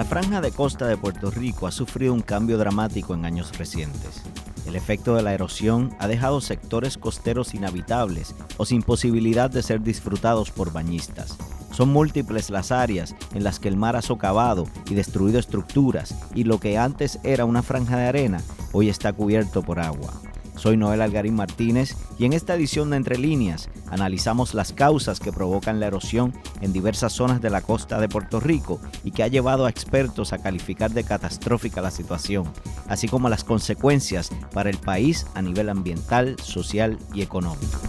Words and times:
La 0.00 0.06
franja 0.06 0.40
de 0.40 0.50
costa 0.50 0.86
de 0.86 0.96
Puerto 0.96 1.30
Rico 1.30 1.66
ha 1.66 1.70
sufrido 1.70 2.14
un 2.14 2.22
cambio 2.22 2.56
dramático 2.56 3.12
en 3.12 3.26
años 3.26 3.58
recientes. 3.58 4.22
El 4.64 4.74
efecto 4.74 5.14
de 5.14 5.22
la 5.22 5.34
erosión 5.34 5.94
ha 5.98 6.08
dejado 6.08 6.40
sectores 6.40 6.96
costeros 6.96 7.52
inhabitables 7.52 8.34
o 8.56 8.64
sin 8.64 8.82
posibilidad 8.82 9.50
de 9.50 9.62
ser 9.62 9.82
disfrutados 9.82 10.52
por 10.52 10.72
bañistas. 10.72 11.36
Son 11.70 11.90
múltiples 11.90 12.48
las 12.48 12.72
áreas 12.72 13.14
en 13.34 13.44
las 13.44 13.60
que 13.60 13.68
el 13.68 13.76
mar 13.76 13.94
ha 13.94 14.00
socavado 14.00 14.64
y 14.88 14.94
destruido 14.94 15.38
estructuras 15.38 16.14
y 16.34 16.44
lo 16.44 16.58
que 16.60 16.78
antes 16.78 17.18
era 17.22 17.44
una 17.44 17.62
franja 17.62 17.98
de 17.98 18.06
arena 18.06 18.40
hoy 18.72 18.88
está 18.88 19.12
cubierto 19.12 19.60
por 19.60 19.80
agua. 19.80 20.14
Soy 20.60 20.76
Noel 20.76 21.00
Algarín 21.00 21.36
Martínez 21.36 21.96
y 22.18 22.26
en 22.26 22.34
esta 22.34 22.54
edición 22.54 22.90
de 22.90 22.98
Entre 22.98 23.16
Líneas 23.16 23.70
analizamos 23.88 24.52
las 24.52 24.74
causas 24.74 25.18
que 25.18 25.32
provocan 25.32 25.80
la 25.80 25.86
erosión 25.86 26.34
en 26.60 26.74
diversas 26.74 27.14
zonas 27.14 27.40
de 27.40 27.48
la 27.48 27.62
costa 27.62 27.98
de 27.98 28.10
Puerto 28.10 28.40
Rico 28.40 28.78
y 29.02 29.12
que 29.12 29.22
ha 29.22 29.28
llevado 29.28 29.64
a 29.64 29.70
expertos 29.70 30.34
a 30.34 30.38
calificar 30.38 30.90
de 30.90 31.02
catastrófica 31.02 31.80
la 31.80 31.90
situación, 31.90 32.44
así 32.88 33.08
como 33.08 33.30
las 33.30 33.42
consecuencias 33.42 34.28
para 34.52 34.68
el 34.68 34.76
país 34.76 35.26
a 35.34 35.40
nivel 35.40 35.70
ambiental, 35.70 36.36
social 36.42 36.98
y 37.14 37.22
económico. 37.22 37.80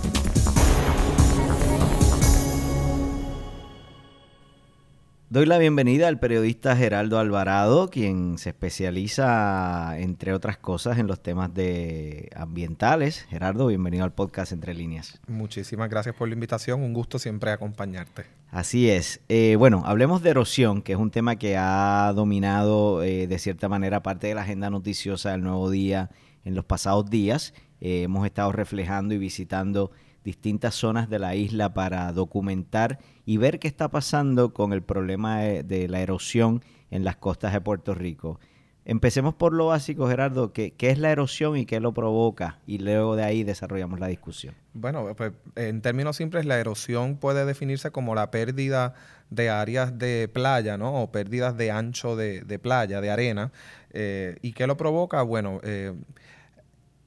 Doy 5.32 5.46
la 5.46 5.58
bienvenida 5.60 6.10
al 6.10 6.20
periodista 6.20 6.76
Geraldo 6.76 7.18
Alvarado, 7.18 7.90
quien 7.90 8.38
se 8.38 8.50
especializa, 8.50 9.98
entre 9.98 10.34
otras 10.34 10.58
cosas, 10.58 11.00
en 11.00 11.08
los 11.08 11.24
temas 11.24 11.54
de 11.54 12.30
ambientales. 12.36 13.22
Gerardo, 13.30 13.68
bienvenido 13.68 14.04
al 14.04 14.12
podcast 14.12 14.52
Entre 14.52 14.74
Líneas. 14.74 15.22
Muchísimas 15.30 15.90
gracias 15.90 16.16
por 16.16 16.28
la 16.28 16.34
invitación, 16.34 16.84
un 16.84 16.92
gusto 16.92 17.18
siempre 17.18 17.52
acompañarte. 17.52 18.26
Así 18.50 18.90
es. 18.90 19.22
Eh, 19.30 19.56
bueno, 19.58 19.84
hablemos 19.86 20.22
de 20.22 20.32
erosión, 20.32 20.82
que 20.82 20.92
es 20.92 21.00
un 21.00 21.12
tema 21.12 21.38
que 21.38 21.56
ha 21.56 22.12
dominado 22.14 23.02
eh, 23.02 23.26
de 23.26 23.40
cierta 23.40 23.70
manera 23.70 24.04
parte 24.04 24.28
de 24.28 24.36
la 24.36 24.42
agenda 24.42 24.70
noticiosa 24.70 25.32
del 25.32 25.44
nuevo 25.44 25.70
día 25.70 26.10
en 26.44 26.56
los 26.56 26.66
pasados 26.66 27.10
días. 27.10 27.54
Eh, 27.80 28.02
hemos 28.02 28.26
estado 28.26 28.52
reflejando 28.52 29.14
y 29.14 29.18
visitando 29.18 29.92
distintas 30.24 30.76
zonas 30.76 31.10
de 31.10 31.20
la 31.20 31.36
isla 31.36 31.74
para 31.74 32.12
documentar 32.12 33.00
y 33.26 33.38
ver 33.38 33.60
qué 33.60 33.68
está 33.68 33.90
pasando 33.90 34.54
con 34.54 34.74
el 34.74 34.82
problema 34.82 35.40
de, 35.40 35.88
la 35.88 36.02
erosión 36.02 36.64
en 36.90 37.04
las 37.04 37.16
costas 37.16 37.54
de 37.54 37.62
Puerto 37.62 37.94
Rico. 37.96 38.40
Empecemos 38.84 39.36
por 39.36 39.54
lo 39.54 39.68
básico, 39.68 40.08
Gerardo, 40.08 40.54
¿qué, 40.54 40.72
¿qué, 40.72 40.90
es 40.90 40.98
la 40.98 41.12
erosión 41.12 41.56
y 41.56 41.66
qué 41.66 41.80
lo 41.80 41.94
provoca? 41.94 42.60
Y 42.66 42.80
luego 42.80 43.16
de 43.16 43.24
ahí 43.24 43.44
desarrollamos 43.44 44.00
la 44.00 44.08
discusión. 44.08 44.56
Bueno, 44.74 45.14
pues 45.16 45.34
en 45.56 45.82
términos 45.82 46.18
simples, 46.18 46.46
la 46.46 46.60
erosión 46.60 47.18
puede 47.18 47.46
definirse 47.46 47.92
como 47.92 48.16
la 48.16 48.32
pérdida 48.32 48.96
de 49.32 49.50
áreas 49.50 49.98
de 49.98 50.30
playa, 50.32 50.78
¿no? 50.78 51.02
O 51.02 51.12
pérdidas 51.12 51.58
de 51.58 51.72
ancho 51.72 52.16
de, 52.16 52.60
playa, 52.60 53.02
de 53.02 53.10
arena. 53.10 53.52
Eh, 53.92 54.38
¿Y 54.42 54.52
qué 54.54 54.68
lo 54.68 54.78
provoca? 54.78 55.22
Bueno, 55.24 55.60
eh, 55.64 55.94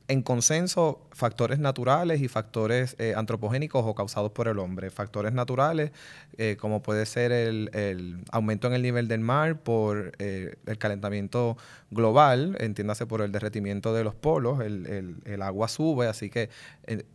en 0.07 0.23
consenso 0.23 1.01
factores 1.13 1.59
naturales 1.59 2.21
y 2.21 2.29
factores 2.29 2.95
eh, 2.99 3.15
antropogénicos 3.17 3.85
o 3.87 3.95
causados 3.95 4.33
por 4.33 4.49
el 4.49 4.59
hombre. 4.59 4.91
Factores 4.91 5.33
naturales, 5.33 5.93
eh, 6.37 6.57
como 6.61 6.83
puede 6.83 7.07
ser 7.07 7.33
el, 7.33 8.21
aumento 8.31 8.67
en 8.67 8.75
el 8.75 8.83
nivel 8.83 9.09
del 9.09 9.21
mar 9.21 9.59
por 9.61 10.13
eh, 10.19 10.57
el 10.67 10.79
calentamiento 10.79 11.57
global, 11.91 12.57
entiéndase 12.61 13.07
por 13.07 13.23
el 13.23 13.33
derretimiento 13.33 13.95
de 13.95 14.05
los 14.05 14.15
polos, 14.15 14.61
el, 14.61 15.17
el 15.25 15.43
agua 15.43 15.69
sube, 15.69 16.07
así 16.07 16.29
que 16.29 16.51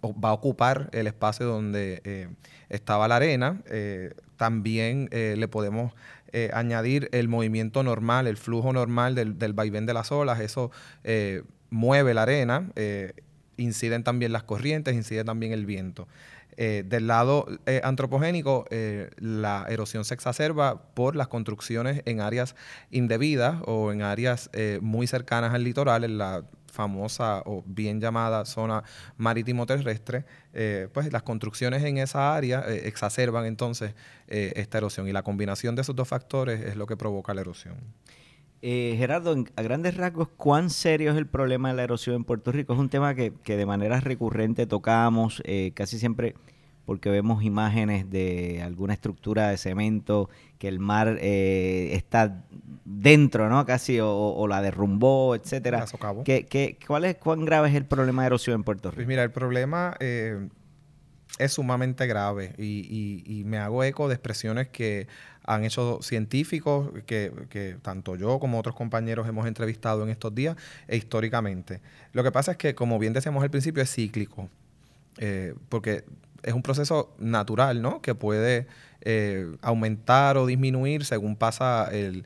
va 0.03 0.29
a 0.29 0.33
ocupar 0.33 0.89
el 0.91 1.05
espacio 1.05 1.45
donde 1.45 2.29
estaba 2.69 3.07
la 3.07 3.17
arena. 3.17 3.61
también 4.37 5.09
le 5.11 5.47
podemos 5.47 5.93
añadir 6.53 7.09
el 7.11 7.27
movimiento 7.27 7.83
normal, 7.83 8.25
el 8.27 8.37
flujo 8.37 8.71
normal 8.71 9.15
del, 9.15 9.37
del 9.37 9.53
vaivén 9.53 9.85
de 9.85 9.93
las 9.93 10.11
olas, 10.11 10.39
eso 10.39 10.71
mueve 11.69 12.13
la 12.13 12.23
arena, 12.23 12.71
eh, 12.75 13.13
inciden 13.57 14.03
también 14.03 14.31
las 14.31 14.43
corrientes, 14.43 14.95
incide 14.95 15.23
también 15.23 15.51
el 15.51 15.65
viento. 15.65 16.07
Eh, 16.61 16.83
del 16.85 17.07
lado 17.07 17.45
eh, 17.65 17.79
antropogénico, 17.83 18.65
la 19.17 19.65
erosión 19.69 20.03
se 20.03 20.13
exacerba 20.13 20.81
por 20.93 21.15
las 21.15 21.29
construcciones 21.29 22.01
en 22.05 22.19
áreas 22.19 22.55
indebidas 22.91 23.61
o 23.65 23.93
en 23.93 24.01
áreas 24.01 24.49
muy 24.81 25.07
cercanas 25.07 25.53
al 25.53 25.63
litoral, 25.63 26.03
en 26.03 26.17
la 26.17 26.43
famosa 26.71 27.41
o 27.45 27.63
bien 27.65 27.99
llamada 27.99 28.45
zona 28.45 28.83
marítimo 29.17 29.65
terrestre, 29.65 30.25
pues 30.93 31.11
las 31.13 31.23
construcciones 31.23 31.83
en 31.83 31.97
esa 31.97 32.35
área 32.35 32.59
exacerban 32.67 33.45
entonces 33.45 33.93
esta 34.27 34.79
erosión 34.79 35.07
y 35.07 35.13
la 35.13 35.23
combinación 35.23 35.75
de 35.75 35.81
esos 35.81 35.95
dos 35.95 36.07
factores 36.07 36.59
es 36.61 36.75
lo 36.75 36.87
que 36.87 36.97
provoca 36.97 37.33
la 37.33 37.41
erosión. 37.41 37.77
Eh, 38.61 38.95
Gerardo, 38.97 39.35
a 39.55 39.61
grandes 39.61 39.95
rasgos, 39.95 40.27
¿cuán 40.35 40.69
serio 40.69 41.11
es 41.11 41.17
el 41.17 41.27
problema 41.27 41.69
de 41.69 41.75
la 41.75 41.83
erosión 41.83 42.17
en 42.17 42.23
Puerto 42.25 42.51
Rico? 42.51 42.73
Es 42.73 42.79
un 42.79 42.89
tema 42.89 43.15
que, 43.15 43.31
de 43.45 43.65
manera 43.65 44.01
recurrente 44.01 44.65
tocamos, 44.65 45.41
eh, 45.45 45.71
casi 45.73 45.97
siempre 45.97 46.35
porque 46.85 47.09
vemos 47.09 47.43
imágenes 47.43 48.09
de 48.09 48.61
alguna 48.63 48.93
estructura 48.93 49.49
de 49.49 49.57
cemento 49.57 50.29
que 50.57 50.67
el 50.67 50.79
mar 50.79 51.17
eh, 51.21 51.91
está 51.93 52.43
dentro, 52.83 53.47
¿no? 53.47 53.63
Casi, 53.65 53.99
o, 54.01 54.47
la 54.47 54.61
derrumbó, 54.61 55.35
etcétera. 55.35 55.85
¿Qué, 56.25 56.47
qué, 56.47 56.79
cuál 56.85 57.05
es, 57.05 57.15
¿Cuán 57.17 57.45
grave 57.45 57.69
es 57.69 57.75
el 57.75 57.85
problema 57.85 58.23
de 58.23 58.27
erosión 58.27 58.55
en 58.55 58.63
Puerto 58.63 58.89
Rico? 58.89 58.95
Pues 58.95 59.07
mira, 59.07 59.23
el 59.23 59.31
problema 59.31 59.95
es 61.37 61.53
sumamente 61.53 62.07
grave 62.07 62.53
y, 62.57 63.23
y, 63.25 63.43
me 63.45 63.59
hago 63.59 63.83
eco 63.83 64.07
de 64.07 64.15
expresiones 64.15 64.67
que 64.69 65.07
han 65.49 65.65
hecho 65.65 65.99
científicos 66.03 66.91
que, 67.07 67.77
tanto 67.81 68.15
yo 68.15 68.39
como 68.39 68.59
otros 68.59 68.75
compañeros 68.75 69.27
hemos 69.27 69.47
entrevistado 69.47 70.03
en 70.03 70.09
estos 70.09 70.33
días 70.35 70.55
e 70.87 70.95
históricamente. 70.95 71.81
Lo 72.13 72.23
que 72.23 72.31
pasa 72.31 72.51
es 72.51 72.57
que, 72.57 72.75
como 72.75 72.99
bien 72.99 73.13
decíamos 73.13 73.43
al 73.43 73.49
principio, 73.49 73.81
es 73.81 73.91
cíclico, 73.91 74.47
eh, 75.17 75.55
porque 75.67 76.03
es 76.43 76.53
un 76.53 76.61
proceso 76.61 77.13
natural, 77.19 77.81
¿no? 77.81 78.01
Que 78.01 78.15
puede 78.15 78.67
eh, 79.01 79.55
aumentar 79.61 80.37
o 80.37 80.45
disminuir 80.45 81.05
según 81.05 81.37
pasa 81.37 81.89
el, 81.91 82.25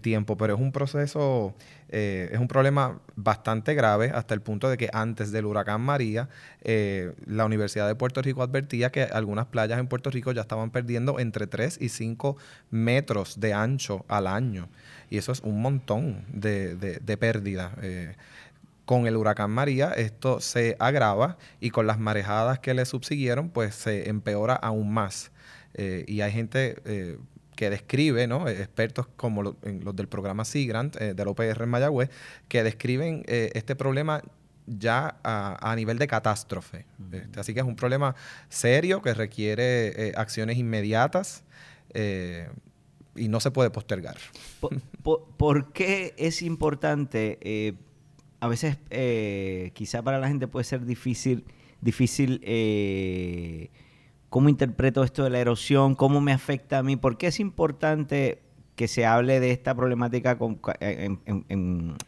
tiempo, 0.00 0.38
pero 0.38 0.54
es 0.54 0.60
un 0.60 0.72
proceso, 0.72 1.54
eh, 1.90 2.30
es 2.32 2.38
un 2.38 2.48
problema 2.48 2.98
bastante 3.14 3.74
grave 3.74 4.10
hasta 4.14 4.32
el 4.32 4.40
punto 4.40 4.70
de 4.70 4.78
que 4.78 4.88
antes 4.94 5.32
del 5.32 5.44
huracán 5.44 5.82
María, 5.82 6.30
eh, 6.62 7.12
la 7.26 7.44
Universidad 7.44 7.86
de 7.86 7.94
Puerto 7.94 8.22
Rico 8.22 8.42
advertía 8.42 8.90
que 8.90 9.02
algunas 9.02 9.46
playas 9.46 9.78
en 9.78 9.86
Puerto 9.86 10.10
Rico 10.10 10.32
ya 10.32 10.40
estaban 10.40 10.70
perdiendo 10.70 11.20
entre 11.20 11.46
3 11.46 11.76
y 11.80 11.90
5 11.90 12.38
metros 12.70 13.38
de 13.38 13.52
ancho 13.52 14.06
al 14.08 14.26
año. 14.26 14.70
Y 15.10 15.18
eso 15.18 15.30
es 15.30 15.40
un 15.40 15.60
montón 15.60 16.24
de, 16.32 16.74
de 16.76 17.16
pérdida 17.18 17.72
con 18.84 19.06
el 19.06 19.16
huracán 19.16 19.50
María 19.50 19.92
esto 19.92 20.40
se 20.40 20.76
agrava 20.78 21.38
y 21.60 21.70
con 21.70 21.86
las 21.86 21.98
marejadas 21.98 22.58
que 22.58 22.74
le 22.74 22.84
subsiguieron 22.84 23.48
pues 23.50 23.74
se 23.74 24.08
empeora 24.08 24.54
aún 24.54 24.92
más. 24.92 25.30
Eh, 25.74 26.04
y 26.06 26.20
hay 26.20 26.32
gente 26.32 26.76
eh, 26.84 27.18
que 27.56 27.70
describe, 27.70 28.26
¿no? 28.26 28.48
expertos 28.48 29.06
como 29.16 29.42
los 29.42 29.96
del 29.96 30.08
programa 30.08 30.44
SIGRANT, 30.44 30.96
eh, 31.00 31.14
del 31.14 31.28
OPR 31.28 31.62
en 31.62 31.68
Mayagüez, 31.68 32.10
que 32.48 32.62
describen 32.62 33.24
este 33.26 33.74
problema 33.76 34.22
ya 34.66 35.18
a, 35.22 35.74
nivel 35.76 35.98
de 35.98 36.06
catástrofe. 36.06 36.86
Este, 37.12 37.40
así 37.40 37.54
que 37.54 37.60
es 37.60 37.66
un 37.66 37.76
problema 37.76 38.14
serio 38.48 39.02
que 39.02 39.14
requiere 39.14 40.12
acciones 40.16 40.58
inmediatas 40.58 41.44
y 41.94 43.28
no 43.28 43.40
se 43.40 43.50
puede 43.50 43.70
postergar. 43.70 44.16
¿Por, 45.02 45.72
qué 45.72 46.14
es 46.16 46.42
importante? 46.42 47.76
A 48.40 48.48
veces 48.48 48.78
quizá 49.72 50.02
para 50.02 50.18
la 50.18 50.28
gente 50.28 50.48
puede 50.48 50.64
ser 50.64 50.84
difícil, 50.84 51.44
difícil 51.80 52.40
¿Cómo 54.28 54.48
interpreto 54.48 55.04
esto 55.04 55.22
de 55.22 55.30
la 55.30 55.38
erosión? 55.38 55.94
¿Cómo 55.94 56.20
me 56.20 56.32
afecta 56.32 56.78
a 56.78 56.82
mí? 56.82 56.96
¿Por 56.96 57.16
qué 57.16 57.28
es 57.28 57.38
importante 57.38 58.42
que 58.74 58.88
se 58.88 59.06
hable 59.06 59.38
de 59.38 59.52
esta 59.52 59.76
problemática 59.76 60.36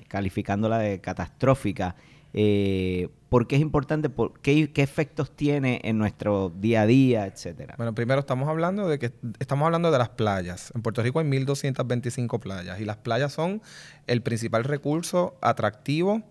calificándola 0.08 0.78
de 0.78 1.00
catastrófica? 1.00 1.94
Eh, 2.32 3.08
¿Por 3.28 3.46
qué 3.46 3.56
es 3.56 3.62
importante? 3.62 4.10
qué, 4.42 4.70
efectos 4.76 5.30
tiene 5.34 5.80
en 5.84 5.98
nuestro 5.98 6.50
día 6.50 6.82
a 6.82 6.86
día, 6.86 7.26
etcétera? 7.26 7.74
Bueno, 7.76 7.94
primero 7.94 8.20
estamos 8.20 8.48
hablando 8.48 8.88
de 8.88 8.98
que 8.98 9.12
estamos 9.38 9.66
hablando 9.66 9.90
de 9.90 9.98
las 9.98 10.10
playas. 10.10 10.72
En 10.74 10.82
Puerto 10.82 11.02
Rico 11.02 11.18
hay 11.18 11.26
1.225 11.26 12.38
playas 12.38 12.80
y 12.80 12.84
las 12.84 12.98
playas 12.98 13.32
son 13.32 13.62
el 14.06 14.22
principal 14.22 14.64
recurso 14.64 15.36
atractivo, 15.40 16.22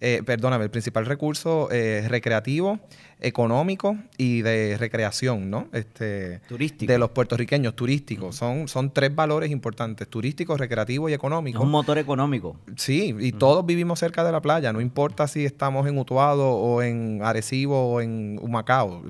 eh, 0.00 0.22
perdóname, 0.26 0.64
el 0.64 0.70
principal 0.70 1.06
recurso 1.06 1.68
eh, 1.70 2.04
recreativo 2.08 2.80
económico 3.22 3.96
y 4.18 4.42
de 4.42 4.76
recreación, 4.78 5.50
¿no? 5.50 5.68
Este, 5.72 6.40
Turístico. 6.48 6.92
De 6.92 6.98
los 6.98 7.10
puertorriqueños, 7.10 7.74
turísticos. 7.74 8.36
son, 8.36 8.68
son 8.68 8.92
tres 8.92 9.14
valores 9.14 9.50
importantes, 9.50 10.08
turístico, 10.08 10.56
recreativo 10.56 11.08
y 11.08 11.14
económico. 11.14 11.58
Es 11.58 11.64
un 11.64 11.70
motor 11.70 11.98
económico. 11.98 12.56
Sí, 12.76 13.14
y 13.18 13.32
todos 13.32 13.64
vivimos 13.64 13.98
cerca 13.98 14.24
de 14.24 14.32
la 14.32 14.40
playa, 14.40 14.72
no 14.72 14.80
importa 14.80 15.28
si 15.28 15.44
estamos 15.44 15.86
en 15.86 15.98
Utuado 15.98 16.50
o 16.50 16.82
en 16.82 17.20
Arecibo 17.22 17.92
o 17.92 18.00
en 18.00 18.38
Humacao. 18.42 19.02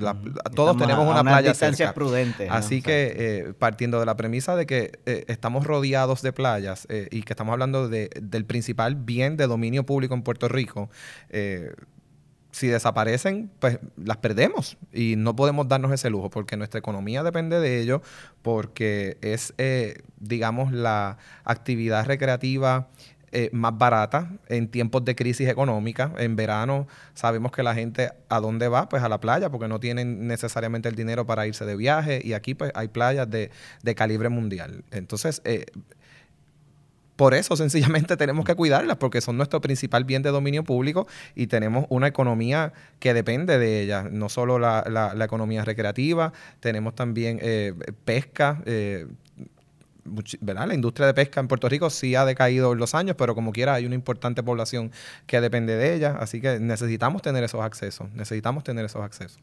Todos 0.55 0.77
tenemos 0.77 1.09
una, 1.09 1.23
playa 1.23 1.55
cerca. 1.55 1.93
prudente. 1.95 2.49
Así 2.51 2.83
que 2.83 3.15
eh, 3.17 3.53
partiendo 3.59 3.99
de 3.99 4.07
la 4.07 4.17
premisa 4.17 4.57
de 4.57 4.67
que 4.67 4.99
eh, 5.07 5.25
estamos 5.29 5.67
rodeados 5.67 6.23
de 6.23 6.33
playas 6.33 6.87
eh, 6.91 7.09
y 7.11 7.23
que 7.23 7.33
estamos 7.33 7.53
hablando 7.53 7.89
de, 7.89 8.11
del 8.21 8.45
principal 8.45 8.95
bien 8.95 9.37
de 9.37 9.47
dominio 9.47 9.85
público 9.85 10.15
en 10.15 10.23
Puerto 10.23 10.49
Rico, 10.49 10.91
si 12.53 12.69
desaparecen, 12.69 13.51
pues 13.59 13.79
las 13.97 14.19
perdemos 14.19 14.77
y 14.93 15.17
no 15.17 15.35
podemos 15.35 15.67
darnos 15.69 15.91
ese 15.91 16.11
lujo 16.11 16.31
porque 16.31 16.57
nuestra 16.57 16.79
economía 16.79 17.23
depende 17.23 17.59
de 17.59 17.81
ello, 17.81 18.03
porque 18.43 19.17
es, 19.23 19.55
eh, 19.57 20.03
digamos, 20.21 20.71
la 20.71 21.17
actividad 21.45 22.07
recreativa 22.07 22.89
eh, 23.35 23.49
más 23.53 23.77
barata 23.79 24.31
en 24.49 24.69
tiempos 24.69 25.03
de 25.07 25.17
crisis 25.17 25.49
económica. 25.49 26.13
En 26.19 26.37
verano 26.37 26.87
sabemos 27.15 27.51
que 27.53 27.63
la 27.63 27.75
gente 27.75 28.11
a 28.29 28.41
dónde 28.41 28.69
va, 28.69 28.91
pues 28.91 29.03
a 29.03 29.09
la 29.09 29.19
playa, 29.19 29.49
porque 29.49 29.69
no 29.69 29.81
tienen 29.81 30.27
necesariamente 30.27 30.91
el 30.91 30.95
dinero 30.95 31.25
para 31.25 31.47
irse 31.47 31.65
de 31.65 31.75
viaje 31.75 32.21
y 32.23 32.35
aquí 32.35 32.55
pues 32.55 32.71
hay 32.75 32.89
playas 32.89 33.31
de, 33.31 33.51
de 33.83 33.95
calibre 33.95 34.29
mundial. 34.29 34.85
Entonces, 34.91 35.41
eh, 35.47 35.65
por 37.17 37.35
eso 37.35 37.57
sencillamente 37.57 38.17
tenemos 38.17 38.45
que 38.45 38.55
cuidarlas 38.55 38.97
porque 38.97 39.21
son 39.21 39.37
nuestro 39.37 39.61
principal 39.61 40.05
bien 40.05 40.23
de 40.23 40.31
dominio 40.31 40.65
público 40.65 41.07
y 41.35 41.47
tenemos 41.47 41.87
una 41.89 42.07
economía 42.07 42.73
que 42.99 43.15
depende 43.15 43.59
de 43.59 43.83
ellas, 43.83 44.11
no 44.11 44.29
solo 44.29 44.59
la, 44.59 44.85
la, 44.89 45.25
economía 45.25 45.65
recreativa, 45.65 46.33
tenemos 46.61 46.95
también 46.95 47.39
eh, 47.43 47.75
pesca. 48.05 48.63
Eh, 48.67 49.07
¿verdad? 50.41 50.67
La 50.67 50.75
industria 50.75 51.07
de 51.07 51.15
pesca 51.15 51.41
en 51.41 51.47
Puerto 51.47 51.69
Rico 51.69 51.89
sí 51.89 52.17
ha 52.17 52.25
decaído 52.25 52.73
en 52.73 52.79
los 52.79 52.93
años, 52.95 53.15
pero 53.17 53.37
como 53.37 53.53
quiera 53.53 53.75
hay 53.75 53.87
una 53.87 53.95
importante 53.95 54.43
población 54.43 54.91
que 55.27 55.41
depende 55.41 55.77
de 55.77 55.95
ella, 55.95 56.17
así 56.19 56.41
que 56.41 56.59
necesitamos 56.59 57.23
tener 57.23 57.45
esos 57.45 57.61
accesos, 57.61 58.11
necesitamos 58.13 58.65
tener 58.65 58.85
esos 58.85 59.03
accesos. 59.03 59.41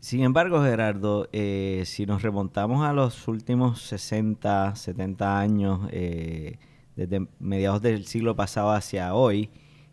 Sin 0.00 0.22
embargo, 0.22 0.62
Gerardo, 0.62 1.28
eh, 1.32 1.82
si 1.84 2.06
nos 2.06 2.22
remontamos 2.22 2.86
a 2.86 2.92
los 2.92 3.26
últimos 3.26 3.82
60, 3.82 4.76
70 4.76 5.40
años, 5.40 5.88
eh, 5.90 6.56
desde 6.98 7.28
mediados 7.38 7.80
del 7.80 8.06
siglo 8.06 8.34
pasado 8.34 8.72
hacia 8.72 9.14
hoy, 9.14 9.50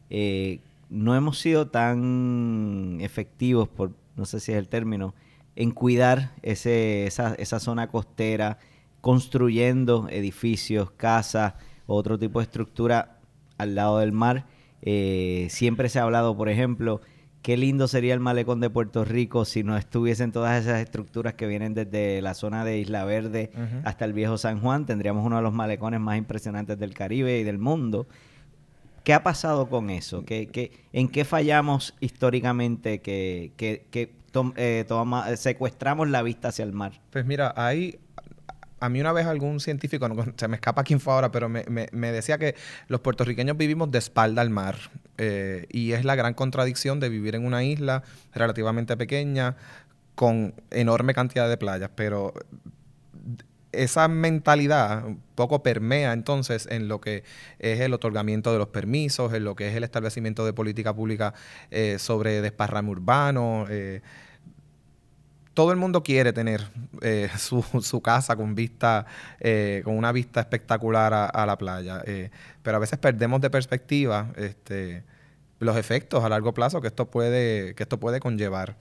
eh, 0.09 0.59
no 0.89 1.15
hemos 1.15 1.39
sido 1.39 1.67
tan 1.67 2.97
efectivos, 2.99 3.69
por 3.69 3.91
no 4.15 4.25
sé 4.25 4.39
si 4.39 4.51
es 4.51 4.57
el 4.57 4.67
término, 4.67 5.13
en 5.55 5.69
cuidar 5.69 6.31
ese, 6.41 7.05
esa, 7.05 7.35
esa 7.35 7.59
zona 7.59 7.89
costera, 7.89 8.57
construyendo 9.01 10.07
edificios, 10.09 10.89
casas, 10.91 11.53
otro 11.85 12.17
tipo 12.17 12.39
de 12.39 12.45
estructura 12.45 13.19
al 13.59 13.75
lado 13.75 13.99
del 13.99 14.11
mar. 14.11 14.47
Eh, 14.81 15.45
siempre 15.51 15.89
se 15.89 15.99
ha 15.99 16.03
hablado, 16.03 16.35
por 16.35 16.49
ejemplo, 16.49 17.01
Qué 17.45 17.57
lindo 17.57 17.88
sería 17.88 18.15
el 18.15 18.19
malecón 18.19 18.59
de 18.59 18.71
Puerto 18.71 19.06
Rico 19.06 19.45
si 19.45 19.62
no 19.62 19.77
estuviesen 19.77 20.31
todas 20.31 20.63
esas 20.63 20.80
estructuras 20.81 21.36
que 21.36 21.45
vienen 21.45 21.75
desde 21.75 22.19
la 22.24 22.33
zona 22.33 22.65
de 22.65 22.80
Isla 22.80 23.06
Verde 23.06 23.51
hasta 23.83 24.03
el 24.06 24.13
viejo 24.13 24.39
San 24.39 24.59
Juan. 24.62 24.88
Tendríamos 24.88 25.24
uno 25.24 25.36
de 25.36 25.44
los 25.44 25.53
malecones 25.53 26.00
más 26.00 26.18
impresionantes 26.18 26.80
del 26.80 26.95
Caribe 26.95 27.38
y 27.38 27.44
del 27.44 27.59
mundo. 27.59 28.07
¿Qué 29.03 29.13
ha 29.13 29.21
pasado 29.21 29.69
con 29.69 29.92
eso? 29.92 30.25
¿Qué, 30.25 30.71
en 30.92 31.07
qué 31.07 31.24
fallamos 31.24 31.94
históricamente 32.00 33.01
que, 33.01 33.51
que, 33.57 34.15
eh, 34.56 35.36
secuestramos 35.36 36.09
la 36.09 36.24
vista 36.24 36.48
hacia 36.48 36.65
el 36.65 36.71
mar? 36.71 36.94
Pues 37.12 37.27
mira, 37.27 37.53
hay, 37.56 38.00
a 38.85 38.89
mí 38.89 39.01
una 39.01 39.11
vez 39.11 39.25
algún 39.25 39.59
científico, 39.59 40.07
se 40.37 40.47
me 40.47 40.55
escapa 40.55 40.83
quién 40.83 40.99
fue 40.99 41.13
ahora, 41.13 41.31
pero 41.31 41.49
me, 41.49 42.11
decía 42.11 42.37
que 42.37 42.55
los 42.87 43.01
puertorriqueños 43.01 43.57
vivimos 43.57 43.91
de 43.91 43.97
espalda 43.97 44.41
al 44.41 44.49
mar. 44.49 44.75
Eh, 45.17 45.65
y 45.69 45.93
es 45.93 46.05
la 46.05 46.15
gran 46.15 46.33
contradicción 46.33 46.99
de 46.99 47.09
vivir 47.09 47.35
en 47.35 47.45
una 47.45 47.63
isla 47.63 48.03
relativamente 48.33 48.95
pequeña, 48.97 49.55
con 50.15 50.53
enorme 50.71 51.13
cantidad 51.13 51.49
de 51.49 51.57
playas. 51.57 51.89
Pero 51.95 52.33
esa 53.71 54.07
mentalidad 54.07 55.05
un 55.05 55.21
poco 55.35 55.61
permea 55.61 56.13
entonces 56.13 56.67
en 56.71 56.88
lo 56.88 57.01
que 57.01 57.23
es 57.59 57.81
el 57.81 57.93
otorgamiento 57.93 58.51
de 58.51 58.59
los 58.59 58.69
permisos, 58.69 59.33
en 59.33 59.43
lo 59.43 59.55
que 59.55 59.69
es 59.69 59.75
el 59.75 59.83
establecimiento 59.83 60.45
de 60.45 60.53
política 60.53 60.93
pública 60.93 61.33
eh, 61.71 61.97
sobre 61.99 62.41
desparrame 62.41 62.89
urbano. 62.89 63.65
Eh, 63.69 64.01
todo 65.55 65.71
el 65.71 65.77
mundo 65.77 66.03
quiere 66.03 66.33
tener 66.33 66.69
eh, 67.01 67.29
su, 67.39 68.01
casa 68.03 68.35
con 68.35 68.53
vista, 68.53 69.07
eh, 69.39 69.81
con 69.83 69.97
una 69.97 70.11
vista 70.11 70.41
espectacular 70.41 71.31
a, 71.33 71.45
la 71.47 71.57
playa. 71.57 72.03
Eh, 72.05 72.29
pero 72.61 72.77
a 72.77 72.79
veces 72.79 72.99
perdemos 72.99 73.41
de 73.41 73.49
perspectiva 73.49 74.31
este, 74.35 75.03
los 75.59 75.75
efectos 75.77 76.23
a 76.23 76.29
largo 76.29 76.53
plazo 76.53 76.81
que 76.81 76.87
esto 76.87 77.09
puede, 77.09 77.73
que 77.73 77.83
esto 77.83 77.99
puede 77.99 78.19
conllevar. 78.19 78.75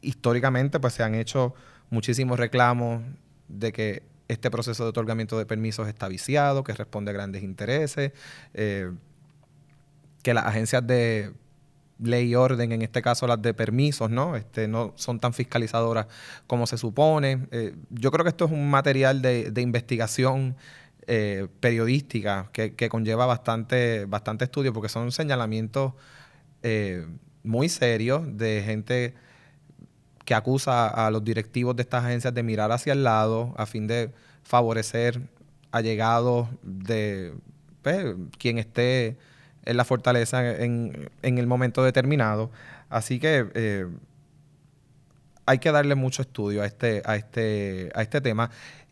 históricamente, 0.00 0.80
pues 0.80 0.94
se 0.94 1.04
han 1.04 1.14
hecho 1.14 1.54
muchísimos 1.90 2.38
reclamos 2.38 3.02
de 3.48 3.72
que 3.72 4.02
este 4.28 4.50
proceso 4.50 4.82
de 4.84 4.90
otorgamiento 4.90 5.38
de 5.38 5.46
permisos 5.46 5.86
está 5.86 6.08
viciado, 6.08 6.64
que 6.64 6.72
responde 6.72 7.10
a 7.10 7.14
grandes 7.14 7.42
intereses, 7.42 8.12
que 8.52 10.34
las 10.34 10.46
agencias 10.46 10.86
de 10.86 11.32
ley 11.98 12.30
y 12.30 12.34
orden, 12.34 12.72
en 12.72 12.82
este 12.82 13.02
caso 13.02 13.26
las 13.26 13.40
de 13.40 13.54
permisos, 13.54 14.10
¿no? 14.10 14.36
Este, 14.36 14.68
no 14.68 14.92
son 14.96 15.20
tan 15.20 15.32
fiscalizadoras 15.32 16.06
como 16.46 16.66
se 16.66 16.78
supone. 16.78 17.46
Eh, 17.50 17.74
yo 17.90 18.10
creo 18.10 18.24
que 18.24 18.30
esto 18.30 18.46
es 18.46 18.50
un 18.50 18.70
material 18.70 19.22
de, 19.22 19.52
investigación 19.60 20.56
eh, 21.06 21.48
periodística 21.60 22.50
que, 22.52 22.88
conlleva 22.88 23.26
bastante, 23.26 24.04
bastante 24.06 24.44
estudio 24.44 24.72
porque 24.72 24.88
son 24.88 25.12
señalamientos 25.12 25.94
eh, 26.62 27.06
muy 27.42 27.68
serios 27.68 28.36
de 28.36 28.62
gente 28.64 29.14
que 30.24 30.34
acusa 30.34 30.88
a 30.88 31.10
los 31.10 31.24
directivos 31.24 31.74
de 31.74 31.82
estas 31.82 32.04
agencias 32.04 32.32
de 32.32 32.42
mirar 32.42 32.70
hacia 32.70 32.92
el 32.92 33.02
lado 33.02 33.54
a 33.56 33.66
fin 33.66 33.86
de 33.86 34.12
favorecer 34.44 35.20
allegados 35.72 36.48
de 36.62 37.34
pues, 37.82 38.14
quien 38.38 38.58
esté 38.58 39.16
en 39.64 39.76
la 39.76 39.84
fortaleza 39.84 40.56
en, 40.62 41.10
el 41.22 41.46
momento 41.46 41.82
determinado. 41.82 42.50
Así 42.88 43.18
que 43.18 43.48
eh, 43.54 43.86
hay 45.46 45.58
que 45.58 45.72
darle 45.72 45.94
mucho 45.94 46.22
estudio 46.22 46.62
a 46.62 46.66
este, 46.66 47.02
a, 47.04 47.16
este, 47.16 47.90
a 47.94 48.02
este 48.02 48.20
tema. 48.20 48.50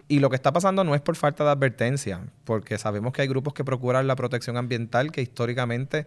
Y 0.08 0.18
lo 0.18 0.28
que 0.28 0.36
está 0.36 0.52
pasando 0.52 0.82
no 0.82 0.94
es 0.94 1.00
por 1.00 1.14
falta 1.14 1.44
de 1.44 1.50
advertencia, 1.50 2.20
porque 2.44 2.78
sabemos 2.78 3.12
que 3.12 3.22
hay 3.22 3.28
grupos 3.28 3.54
que 3.54 3.64
procuran 3.64 4.06
la 4.06 4.16
protección 4.16 4.56
ambiental 4.56 5.12
que 5.12 5.22
históricamente 5.22 6.06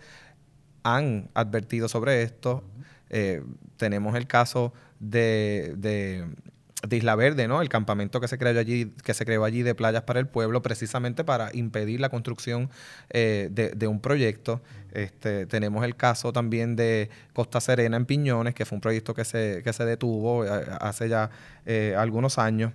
han 0.83 1.29
advertido 1.33 1.87
sobre 1.87 2.23
esto. 2.23 2.63
Eh, 3.09 3.43
tenemos 3.77 4.15
el 4.15 4.27
caso 4.27 4.73
de, 4.99 5.73
de 5.77 6.25
Isla 6.91 7.15
Verde, 7.15 7.47
¿no? 7.47 7.61
El 7.61 7.69
campamento 7.69 8.19
que 8.19 8.27
se 8.27 8.37
creó 8.37 8.59
allí, 8.59 8.93
que 9.03 9.13
se 9.13 9.25
creó 9.25 9.45
allí 9.45 9.63
de 9.63 9.75
playas 9.75 10.03
para 10.03 10.19
el 10.19 10.27
pueblo, 10.27 10.61
precisamente 10.61 11.23
para 11.23 11.49
impedir 11.53 11.99
la 11.99 12.09
construcción 12.09 12.69
eh, 13.09 13.49
de, 13.51 13.87
un 13.87 13.99
proyecto. 13.99 14.61
Este, 14.91 15.45
tenemos 15.45 15.85
el 15.85 15.95
caso 15.95 16.33
también 16.33 16.75
de 16.75 17.09
Costa 17.33 17.61
Serena 17.61 17.97
en 17.97 18.05
Piñones, 18.05 18.53
que 18.53 18.65
fue 18.65 18.75
un 18.75 18.81
proyecto 18.81 19.13
que 19.13 19.25
se, 19.25 19.61
que 19.63 19.73
se 19.73 19.85
detuvo 19.85 20.45
eh, 20.45 20.49
hace 20.79 21.09
ya 21.09 21.29
eh, 21.65 21.95
algunos 21.97 22.37
años 22.37 22.73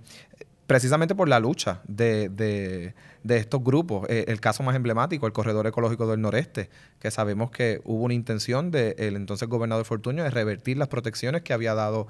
precisamente 0.67 1.15
por 1.15 1.31
la 1.31 1.41
lucha 1.41 1.81
de, 1.89 2.29
de, 2.29 2.95
estos 3.39 3.65
grupos. 3.65 4.07
el 4.11 4.39
caso 4.39 4.63
más 4.63 4.77
emblemático, 4.77 5.27
el 5.27 5.33
Corredor 5.33 5.67
Ecológico 5.67 6.07
del 6.07 6.21
Noreste, 6.21 6.69
que 7.01 7.11
sabemos 7.11 7.51
que 7.51 7.81
hubo 7.85 8.05
una 8.05 8.13
intención 8.13 8.71
del 8.71 9.17
entonces 9.17 9.49
gobernador 9.49 9.87
Fortuño 9.87 10.25
de 10.25 10.31
revertir 10.31 10.77
las 10.77 10.89
protecciones 10.89 11.41
que 11.41 11.55
había 11.55 11.73
dado 11.73 12.09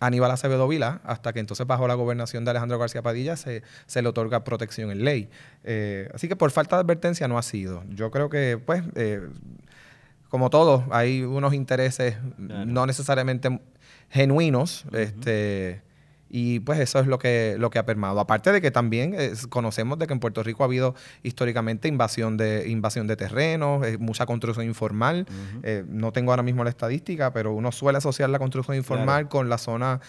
Aníbal 0.00 0.30
Acevedo 0.30 0.68
Vila, 0.68 1.00
hasta 1.04 1.32
que 1.32 1.40
entonces 1.40 1.66
bajo 1.66 1.88
la 1.88 1.94
gobernación 1.94 2.44
de 2.44 2.50
Alejandro 2.50 2.78
García 2.78 3.02
Padilla 3.02 3.36
se, 3.36 3.62
le 3.94 4.08
otorga 4.08 4.44
protección 4.44 4.90
en 4.90 5.04
ley. 5.04 5.30
Eh, 5.64 6.10
así 6.14 6.28
que 6.28 6.36
por 6.36 6.50
falta 6.50 6.76
de 6.76 6.82
advertencia 6.82 7.28
no 7.28 7.38
ha 7.38 7.42
sido. 7.42 7.82
Yo 7.88 8.10
creo 8.10 8.28
que, 8.28 8.60
pues, 8.64 8.82
eh, 8.94 9.22
como 10.28 10.50
todo, 10.50 10.84
hay 10.90 11.22
unos 11.22 11.54
intereses 11.54 12.16
no 12.36 12.84
necesariamente 12.86 13.60
genuinos, 14.10 14.84
este 14.92 15.85
y 16.28 16.60
pues 16.60 16.80
eso 16.80 16.98
es 16.98 17.06
lo 17.06 17.18
que, 17.18 17.56
lo 17.58 17.70
que 17.70 17.78
ha 17.78 17.86
permado. 17.86 18.20
Aparte 18.20 18.52
de 18.52 18.60
que 18.60 18.70
también 18.70 19.14
eh, 19.16 19.32
conocemos 19.48 19.98
de 19.98 20.06
que 20.06 20.12
en 20.12 20.20
Puerto 20.20 20.42
Rico 20.42 20.64
ha 20.64 20.66
habido 20.66 20.94
históricamente 21.22 21.88
invasión 21.88 22.36
de, 22.36 22.68
invasión 22.68 23.06
de 23.06 23.16
terrenos, 23.16 23.86
eh, 23.86 23.98
mucha 23.98 24.26
construcción 24.26 24.66
informal. 24.66 25.26
Eh, 25.62 25.84
no 25.88 26.12
tengo 26.12 26.32
ahora 26.32 26.42
mismo 26.42 26.64
la 26.64 26.70
estadística, 26.70 27.32
pero 27.32 27.52
uno 27.52 27.72
suele 27.72 27.98
asociar 27.98 28.30
la 28.30 28.38
construcción 28.38 28.76
informal 28.76 29.28
con 29.28 29.48
la 29.48 29.58
zona 29.58 30.00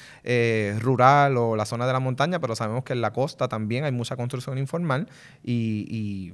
rural 0.79 1.37
o 1.37 1.55
la 1.55 1.65
zona 1.65 1.87
de 1.87 1.93
la 1.93 1.99
montaña, 1.99 2.39
pero 2.39 2.55
sabemos 2.55 2.83
que 2.83 2.93
en 2.93 3.01
la 3.01 3.13
costa 3.13 3.47
también 3.47 3.83
hay 3.83 3.91
mucha 3.91 4.15
construcción 4.15 4.57
informal 4.57 5.07
y, 5.43 6.33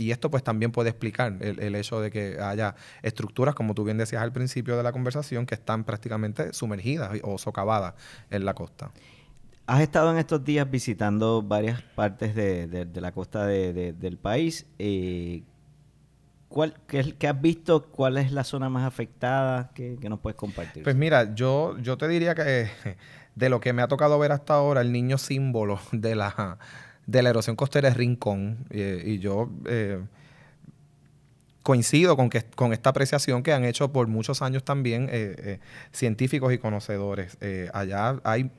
y 0.00 0.12
esto 0.12 0.30
pues 0.30 0.42
también 0.42 0.72
puede 0.72 0.90
explicar 0.90 1.36
el, 1.40 1.74
hecho 1.74 2.00
de 2.00 2.10
que 2.10 2.38
haya 2.40 2.74
estructuras, 3.02 3.54
como 3.54 3.74
tú 3.74 3.84
bien 3.84 3.98
decías 3.98 4.22
al 4.22 4.32
principio 4.32 4.76
de 4.76 4.82
la 4.82 4.92
conversación, 4.92 5.44
que 5.44 5.54
están 5.54 5.84
prácticamente 5.84 6.52
sumergidas 6.52 7.18
o 7.22 7.36
socavadas 7.36 7.94
en 8.30 8.46
la 8.46 8.54
costa. 8.54 8.90
Has 9.70 9.82
estado 9.82 10.10
en 10.10 10.18
estos 10.18 10.44
días 10.44 10.68
visitando 10.68 11.42
varias 11.42 11.80
partes 11.80 12.34
de, 12.34 12.88
la 12.92 13.12
costa 13.12 13.46
del 13.46 14.18
país. 14.20 14.66
Eh, 14.80 15.44
¿Cuál, 16.48 16.74
qué, 16.88 17.28
has 17.28 17.40
visto? 17.40 17.84
¿Cuál 17.84 18.18
es 18.18 18.32
la 18.32 18.42
zona 18.42 18.68
más 18.68 18.84
afectada? 18.84 19.70
¿Qué, 19.72 19.96
nos 20.08 20.18
puedes 20.18 20.36
compartir? 20.36 20.82
Pues 20.82 20.96
mira, 20.96 21.36
yo, 21.36 21.78
yo 21.78 21.96
te 21.96 22.08
diría 22.08 22.34
que 22.34 22.68
de 23.36 23.48
lo 23.48 23.60
que 23.60 23.72
me 23.72 23.82
ha 23.82 23.86
tocado 23.86 24.18
ver 24.18 24.32
hasta 24.32 24.54
ahora, 24.54 24.80
el 24.80 24.90
niño 24.90 25.18
símbolo 25.18 25.78
de 25.92 26.16
la, 26.16 26.58
de 27.06 27.22
la 27.22 27.30
erosión 27.30 27.54
costera 27.54 27.90
es 27.90 27.96
Rincón. 27.96 28.66
y 28.72 29.20
yo 29.20 29.50
eh, 29.66 30.00
coincido 31.62 32.16
con, 32.16 32.28
que, 32.28 32.42
con 32.42 32.72
esta 32.72 32.90
apreciación 32.90 33.44
que 33.44 33.52
han 33.52 33.64
hecho 33.64 33.92
por 33.92 34.08
muchos 34.08 34.42
años 34.42 34.64
también 34.64 35.04
eh, 35.12 35.36
eh, 35.38 35.60
científicos 35.92 36.52
y 36.52 36.58
conocedores. 36.58 37.38
allá 37.72 38.20
hay 38.24 38.50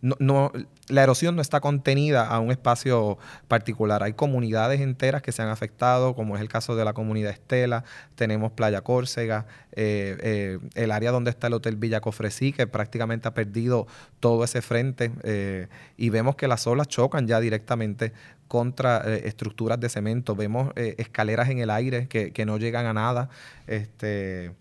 no, 0.00 0.52
la 0.88 1.02
erosión 1.02 1.34
no 1.34 1.42
está 1.42 1.60
contenida 1.60 2.26
a 2.26 2.38
un 2.40 2.50
espacio 2.50 3.18
particular. 3.48 4.02
Hay 4.02 4.12
comunidades 4.12 4.80
enteras 4.80 5.22
que 5.22 5.32
se 5.32 5.42
han 5.42 5.48
afectado, 5.48 6.14
como 6.14 6.36
es 6.36 6.42
el 6.42 6.48
caso 6.48 6.76
de 6.76 6.84
la 6.84 6.92
comunidad 6.92 7.32
Estela, 7.32 7.84
tenemos 8.14 8.52
Playa 8.52 8.82
Córcega, 8.82 9.46
eh, 9.72 10.16
eh, 10.20 10.58
el 10.74 10.90
área 10.90 11.10
donde 11.10 11.30
está 11.30 11.46
el 11.46 11.54
Hotel 11.54 11.76
Villa 11.76 12.00
Cofresí, 12.00 12.52
que 12.52 12.66
prácticamente 12.66 13.28
ha 13.28 13.34
perdido 13.34 13.86
todo 14.20 14.44
ese 14.44 14.60
frente, 14.60 15.10
eh, 15.22 15.68
y 15.96 16.10
vemos 16.10 16.36
que 16.36 16.48
las 16.48 16.66
olas 16.66 16.88
chocan 16.88 17.26
ya 17.26 17.40
directamente 17.40 18.12
contra 18.46 18.98
estructuras 19.16 19.80
de 19.80 19.88
cemento. 19.88 20.36
Vemos 20.36 20.70
escaleras 20.76 21.48
en 21.48 21.58
el 21.58 21.70
aire 21.70 22.08
que, 22.08 22.30
que 22.32 22.44
no 22.44 22.58
llegan 22.58 22.86
a 22.86 22.92
nada. 22.92 23.30
Este, 23.66 24.52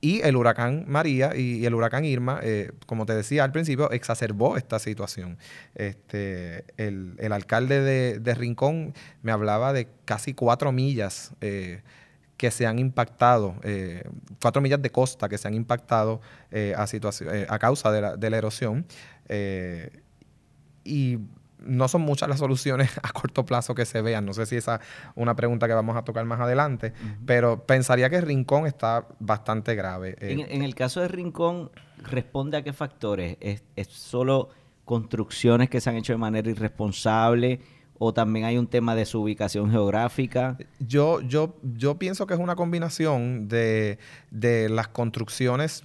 y 0.00 0.20
el 0.20 0.36
huracán 0.36 0.84
María 0.86 1.34
y, 1.36 1.64
el 1.66 1.74
huracán 1.74 2.04
Irma, 2.04 2.40
eh, 2.42 2.70
como 2.86 3.06
te 3.06 3.14
decía 3.14 3.44
al 3.44 3.52
principio, 3.52 3.90
exacerbó 3.90 4.56
esta 4.56 4.78
situación. 4.78 5.38
Este, 5.74 6.64
el, 6.76 7.32
alcalde 7.32 8.18
de, 8.20 8.34
Rincón 8.34 8.94
me 9.22 9.32
hablaba 9.32 9.72
de 9.72 9.88
casi 10.04 10.34
cuatro 10.34 10.70
millas 10.72 11.32
eh, 11.40 11.82
que 12.36 12.50
se 12.50 12.66
han 12.66 12.78
impactado, 12.78 13.56
eh, 13.64 14.04
cuatro 14.40 14.62
millas 14.62 14.80
de 14.80 14.90
costa 14.90 15.28
que 15.28 15.38
se 15.38 15.48
han 15.48 15.54
impactado 15.54 16.20
a, 16.76 16.86
a 17.48 17.58
causa 17.58 17.90
de 17.90 18.00
la, 18.00 18.16
de 18.16 18.30
la 18.30 18.36
erosión. 18.36 18.86
y 20.84 21.18
no 21.60 21.88
son 21.88 22.02
muchas 22.02 22.28
las 22.28 22.38
soluciones 22.38 22.90
a 23.02 23.12
corto 23.12 23.44
plazo 23.44 23.74
que 23.74 23.84
se 23.84 24.02
vean. 24.02 24.24
No 24.24 24.34
sé 24.34 24.46
si 24.46 24.56
esa 24.56 24.76
es 24.76 24.80
una 25.14 25.36
pregunta 25.36 25.66
que 25.66 25.74
vamos 25.74 25.96
a 25.96 26.02
tocar 26.02 26.24
más 26.24 26.40
adelante, 26.40 26.92
pero 27.26 27.64
pensaría 27.66 28.10
que 28.10 28.20
Rincón 28.20 28.66
está 28.66 29.06
bastante 29.18 29.74
grave. 29.74 30.16
Eh. 30.20 30.46
En, 30.48 30.62
el 30.62 30.74
caso 30.74 31.00
de 31.00 31.08
Rincón, 31.08 31.70
¿responde 31.98 32.56
a 32.56 32.62
qué 32.62 32.72
factores? 32.72 33.36
¿Es, 33.40 33.62
solo 33.88 34.50
construcciones 34.84 35.68
que 35.68 35.80
se 35.80 35.90
han 35.90 35.96
hecho 35.96 36.12
de 36.12 36.18
manera 36.18 36.50
irresponsable? 36.50 37.60
¿O 38.00 38.14
también 38.14 38.44
hay 38.44 38.56
un 38.56 38.68
tema 38.68 38.94
de 38.94 39.04
su 39.04 39.20
ubicación 39.20 39.70
geográfica? 39.72 40.56
Yo, 40.78 41.20
yo, 41.20 41.56
yo 41.62 41.98
pienso 41.98 42.28
que 42.28 42.34
es 42.34 42.40
una 42.40 42.54
combinación 42.54 43.48
de, 43.48 43.98
las 44.30 44.88
construcciones 44.88 45.82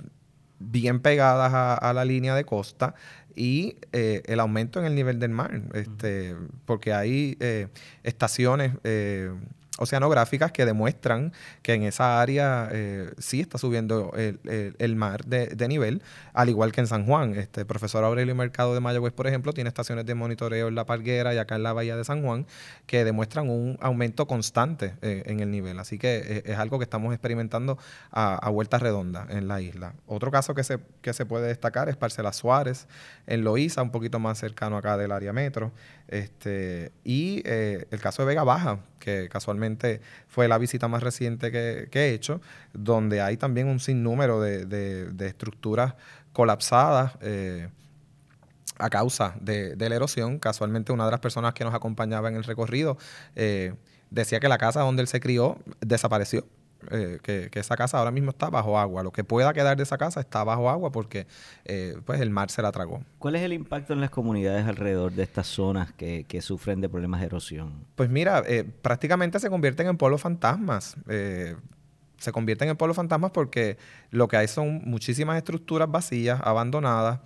bien 0.60 1.00
pegadas 1.00 1.52
a, 1.54 1.92
la 1.94 2.06
línea 2.06 2.36
de 2.36 2.46
costa 2.46 2.94
y 3.36 3.78
eh, 3.92 4.24
el 4.26 4.40
aumento 4.40 4.80
en 4.80 4.86
el 4.86 4.96
nivel 4.96 5.20
del 5.20 5.32
mar, 5.32 5.62
este, 5.74 6.36
porque 6.66 6.94
hay 6.94 7.38
eh, 7.40 7.68
estaciones 8.04 8.74
eh, 8.84 9.32
oceanográficas 9.80 10.52
que 10.52 10.66
demuestran 10.66 11.34
que 11.62 11.74
en 11.74 11.84
esa 11.84 12.22
área 12.22 12.70
eh, 12.72 13.12
sí 13.18 13.42
está 13.42 13.58
subiendo 13.58 14.14
el, 14.16 14.96
mar 14.96 15.26
de, 15.26 15.68
nivel, 15.68 16.04
al 16.34 16.50
igual 16.50 16.72
que 16.72 16.82
en 16.82 16.88
San 16.88 17.06
Juan. 17.06 17.34
Este 17.36 17.66
profesor 17.66 18.04
Aurelio 18.04 18.36
Mercado 18.36 18.74
de 18.74 18.80
Mayagüez, 18.80 19.14
por 19.14 19.26
ejemplo, 19.26 19.52
tiene 19.52 19.70
estaciones 19.70 20.06
de 20.06 20.14
monitoreo 20.14 20.68
en 20.68 20.76
La 20.76 20.86
Parguera 20.86 21.34
y 21.34 21.38
acá 21.38 21.56
en 21.56 21.64
la 21.64 21.74
Bahía 21.74 21.98
de 21.98 22.04
San 22.04 22.22
Juan 22.22 22.46
que 22.86 23.04
demuestran 23.04 23.50
un 23.50 23.78
aumento 23.82 24.28
constante 24.28 24.94
eh, 25.02 25.24
en 25.26 25.40
el 25.40 25.50
nivel. 25.50 25.80
Así 25.80 25.98
que 25.98 26.18
eh, 26.18 26.44
es 26.46 26.58
algo 26.58 26.78
que 26.78 26.84
estamos 26.84 27.14
experimentando 27.14 27.80
a, 28.12 28.36
a 28.36 28.50
vuelta 28.50 28.78
redonda 28.78 29.26
en 29.30 29.48
la 29.48 29.60
isla. 29.62 29.94
Otro 30.06 30.30
caso 30.30 30.54
que 30.54 30.64
se, 30.64 30.80
que 31.02 31.14
se 31.14 31.26
puede 31.26 31.48
destacar 31.48 31.90
es 31.90 31.96
Parcela 31.96 32.32
Suárez 32.32 32.88
en 33.26 33.44
Loíza, 33.44 33.82
un 33.82 33.92
poquito 33.92 34.20
más 34.20 34.38
cercano 34.38 34.78
acá 34.78 34.98
del 34.98 35.12
área 35.12 35.34
metro. 35.34 35.72
Este, 36.08 36.92
y 37.04 37.42
el 37.46 38.00
caso 38.00 38.22
de 38.22 38.28
Vega 38.28 38.44
Baja, 38.44 38.80
que 39.00 39.30
casualmente 39.30 39.63
fue 40.28 40.48
la 40.48 40.58
visita 40.58 40.88
más 40.88 41.04
reciente 41.04 41.52
que, 41.52 41.90
he 41.94 42.14
hecho, 42.14 42.42
donde 42.74 43.22
hay 43.22 43.38
también 43.38 43.68
un 43.68 43.80
sinnúmero 43.80 44.42
de, 44.42 45.28
estructuras 45.28 45.96
colapsadas. 46.34 47.14
Eh, 47.22 47.70
a 48.80 48.90
causa 48.90 49.36
de, 49.40 49.76
la 49.78 49.96
erosión. 49.96 50.40
Casualmente 50.40 50.92
una 50.92 51.06
de 51.06 51.12
las 51.12 51.20
personas 51.20 51.54
que 51.54 51.64
nos 51.64 51.74
acompañaba 51.74 52.28
en 52.30 52.36
el 52.36 52.44
recorrido 52.44 52.98
eh, 53.36 53.76
decía 54.10 54.40
que 54.40 54.48
la 54.48 54.58
casa 54.58 54.82
donde 54.82 55.02
él 55.02 55.08
se 55.08 55.20
crió 55.20 55.58
desapareció. 55.80 56.46
Eh, 56.92 57.20
que, 57.22 57.50
esa 57.60 57.76
casa 57.76 57.98
ahora 57.98 58.12
mismo 58.12 58.32
está 58.32 58.50
bajo 58.50 58.78
agua. 58.78 59.04
Lo 59.04 59.12
que 59.12 59.24
pueda 59.24 59.54
quedar 59.54 59.78
de 59.78 59.84
esa 59.84 59.98
casa 59.98 60.20
está 60.20 60.44
bajo 60.44 60.70
agua 60.70 60.92
porque 60.92 61.28
eh, 61.66 61.96
pues 62.06 62.22
el 62.22 62.30
mar 62.30 62.50
se 62.50 62.62
la 62.62 62.72
tragó. 62.72 63.04
¿Cuál 63.20 63.36
es 63.36 63.42
el 63.42 63.54
impacto 63.54 63.94
en 63.94 64.02
las 64.02 64.10
comunidades 64.10 64.68
alrededor 64.68 65.12
de 65.12 65.24
estas 65.24 65.48
zonas 65.48 65.92
que, 65.94 66.26
sufren 66.42 66.82
de 66.82 66.90
problemas 66.90 67.22
de 67.22 67.28
erosión? 67.28 67.86
Pues 67.96 68.10
mira, 68.10 68.44
eh, 68.46 68.64
prácticamente 68.64 69.40
se 69.40 69.50
convierten 69.50 69.88
en 69.88 69.98
pueblos 69.98 70.22
fantasmas. 70.22 70.98
se 71.06 72.32
convierten 72.32 72.70
en 72.70 72.78
pueblos 72.78 72.96
fantasmas 72.96 73.32
porque 73.32 73.78
lo 74.10 74.28
que 74.28 74.38
hay 74.38 74.48
son 74.48 74.82
muchísimas 74.86 75.38
estructuras 75.38 75.90
vacías, 75.90 76.40
abandonadas, 76.44 77.20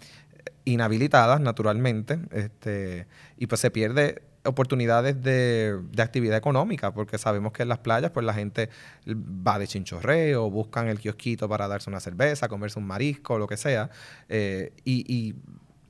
inhabilitadas 0.66 1.40
naturalmente, 1.40 2.20
este, 2.32 3.08
y 3.38 3.48
pues 3.48 3.62
se 3.62 3.72
pierde 3.72 4.22
oportunidades 4.48 5.22
de, 5.22 5.80
actividad 5.98 6.38
económica, 6.38 6.94
porque 6.94 7.18
sabemos 7.18 7.52
que 7.52 7.64
en 7.64 7.70
las 7.70 7.80
playas 7.80 8.12
pues 8.12 8.26
la 8.26 8.34
gente 8.34 8.70
va 9.08 9.60
de 9.60 9.68
chinchorreo, 9.68 10.50
buscan 10.50 10.88
el 10.88 11.00
kiosquito 11.00 11.48
para 11.48 11.68
darse 11.68 11.90
una 11.90 12.00
cerveza, 12.00 12.48
comerse 12.48 12.80
un 12.80 12.86
marisco, 12.86 13.38
lo 13.38 13.48
que 13.48 13.58
sea, 13.58 13.90
eh, 14.30 14.74
y, 14.84 15.36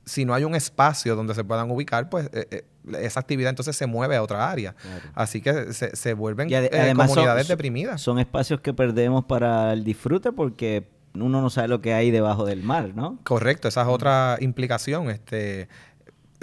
si 0.04 0.24
no 0.24 0.32
hay 0.32 0.42
un 0.44 0.54
espacio 0.54 1.14
donde 1.14 1.34
se 1.34 1.44
puedan 1.44 1.70
ubicar, 1.70 2.08
pues 2.08 2.30
eh, 2.32 2.48
eh, 2.50 2.64
esa 2.98 3.20
actividad 3.20 3.50
entonces 3.50 3.76
se 3.76 3.86
mueve 3.86 4.16
a 4.16 4.22
otra 4.22 4.50
área. 4.50 4.74
Así 5.14 5.42
que 5.42 5.74
se, 5.74 6.14
vuelven 6.14 6.48
comunidades 6.96 7.46
deprimidas. 7.46 8.00
Son 8.00 8.18
espacios 8.18 8.62
que 8.62 8.72
perdemos 8.72 9.26
para 9.26 9.74
el 9.74 9.84
disfrute 9.84 10.32
porque 10.32 10.88
uno 11.14 11.42
no 11.42 11.50
sabe 11.50 11.68
lo 11.68 11.80
que 11.80 11.92
hay 11.92 12.10
debajo 12.10 12.44
del 12.44 12.62
mar, 12.62 12.92
¿no? 12.94 13.18
Correcto, 13.24 13.68
esa 13.68 13.82
es 13.82 13.88
otra 13.88 14.36
implicación. 14.40 15.10
Este, 15.10 15.68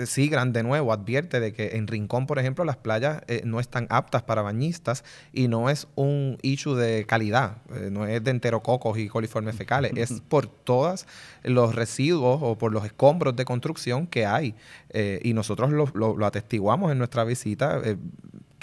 Sigran 0.03 0.51
de 0.51 0.63
nuevo 0.63 0.91
advierte 0.91 1.39
de 1.39 1.53
que 1.53 1.77
en 1.77 1.87
Rincón, 1.87 2.27
por 2.27 2.39
ejemplo, 2.39 2.65
las 2.65 2.77
playas 2.77 3.21
eh, 3.27 3.41
no 3.45 3.59
están 3.59 3.87
aptas 3.89 4.23
para 4.23 4.41
bañistas 4.41 5.03
y 5.31 5.47
no 5.47 5.69
es 5.69 5.87
un 5.95 6.37
issue 6.41 6.75
de 6.75 7.05
calidad, 7.05 7.57
eh, 7.73 7.89
no 7.91 8.05
es 8.05 8.23
de 8.23 8.31
enterococos 8.31 8.97
y 8.97 9.07
coliformes 9.07 9.55
fecales, 9.55 9.93
es 9.95 10.21
por 10.21 10.47
todos 10.47 11.07
los 11.43 11.75
residuos 11.75 12.39
o 12.41 12.57
por 12.57 12.71
los 12.73 12.85
escombros 12.85 13.35
de 13.35 13.45
construcción 13.45 14.07
que 14.07 14.25
hay. 14.25 14.55
Eh, 14.89 15.19
y 15.23 15.33
nosotros 15.33 15.71
lo, 15.71 15.87
lo, 15.93 16.25
atestiguamos 16.25 16.91
en 16.91 16.97
nuestra 16.97 17.23
visita, 17.23 17.81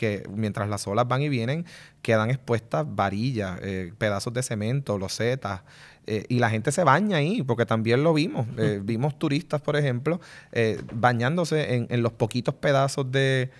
que 0.03 0.25
mientras 0.35 0.69
las 0.69 0.89
olas 0.89 1.07
van 1.07 1.23
y 1.23 1.29
vienen, 1.29 1.65
quedan 2.03 2.29
expuestas 2.29 2.85
varillas, 2.89 3.61
pedazos 3.99 4.33
de 4.33 4.43
cemento, 4.43 4.99
losetas. 4.99 5.61
Eh, 6.07 6.25
y 6.29 6.41
la 6.41 6.51
gente 6.51 6.73
se 6.73 6.83
baña 6.83 7.19
ahí, 7.19 7.43
porque 7.43 7.67
también 7.67 8.03
lo 8.03 8.13
vimos. 8.13 8.47
Eh, 8.59 8.81
vimos 8.83 9.19
turistas, 9.19 9.61
por 9.61 9.77
ejemplo, 9.77 10.21
eh, 10.51 10.81
bañándose 10.93 11.87
en, 11.89 12.03
los 12.03 12.13
poquitos 12.13 12.55
pedazos 12.55 13.11
de, 13.13 13.51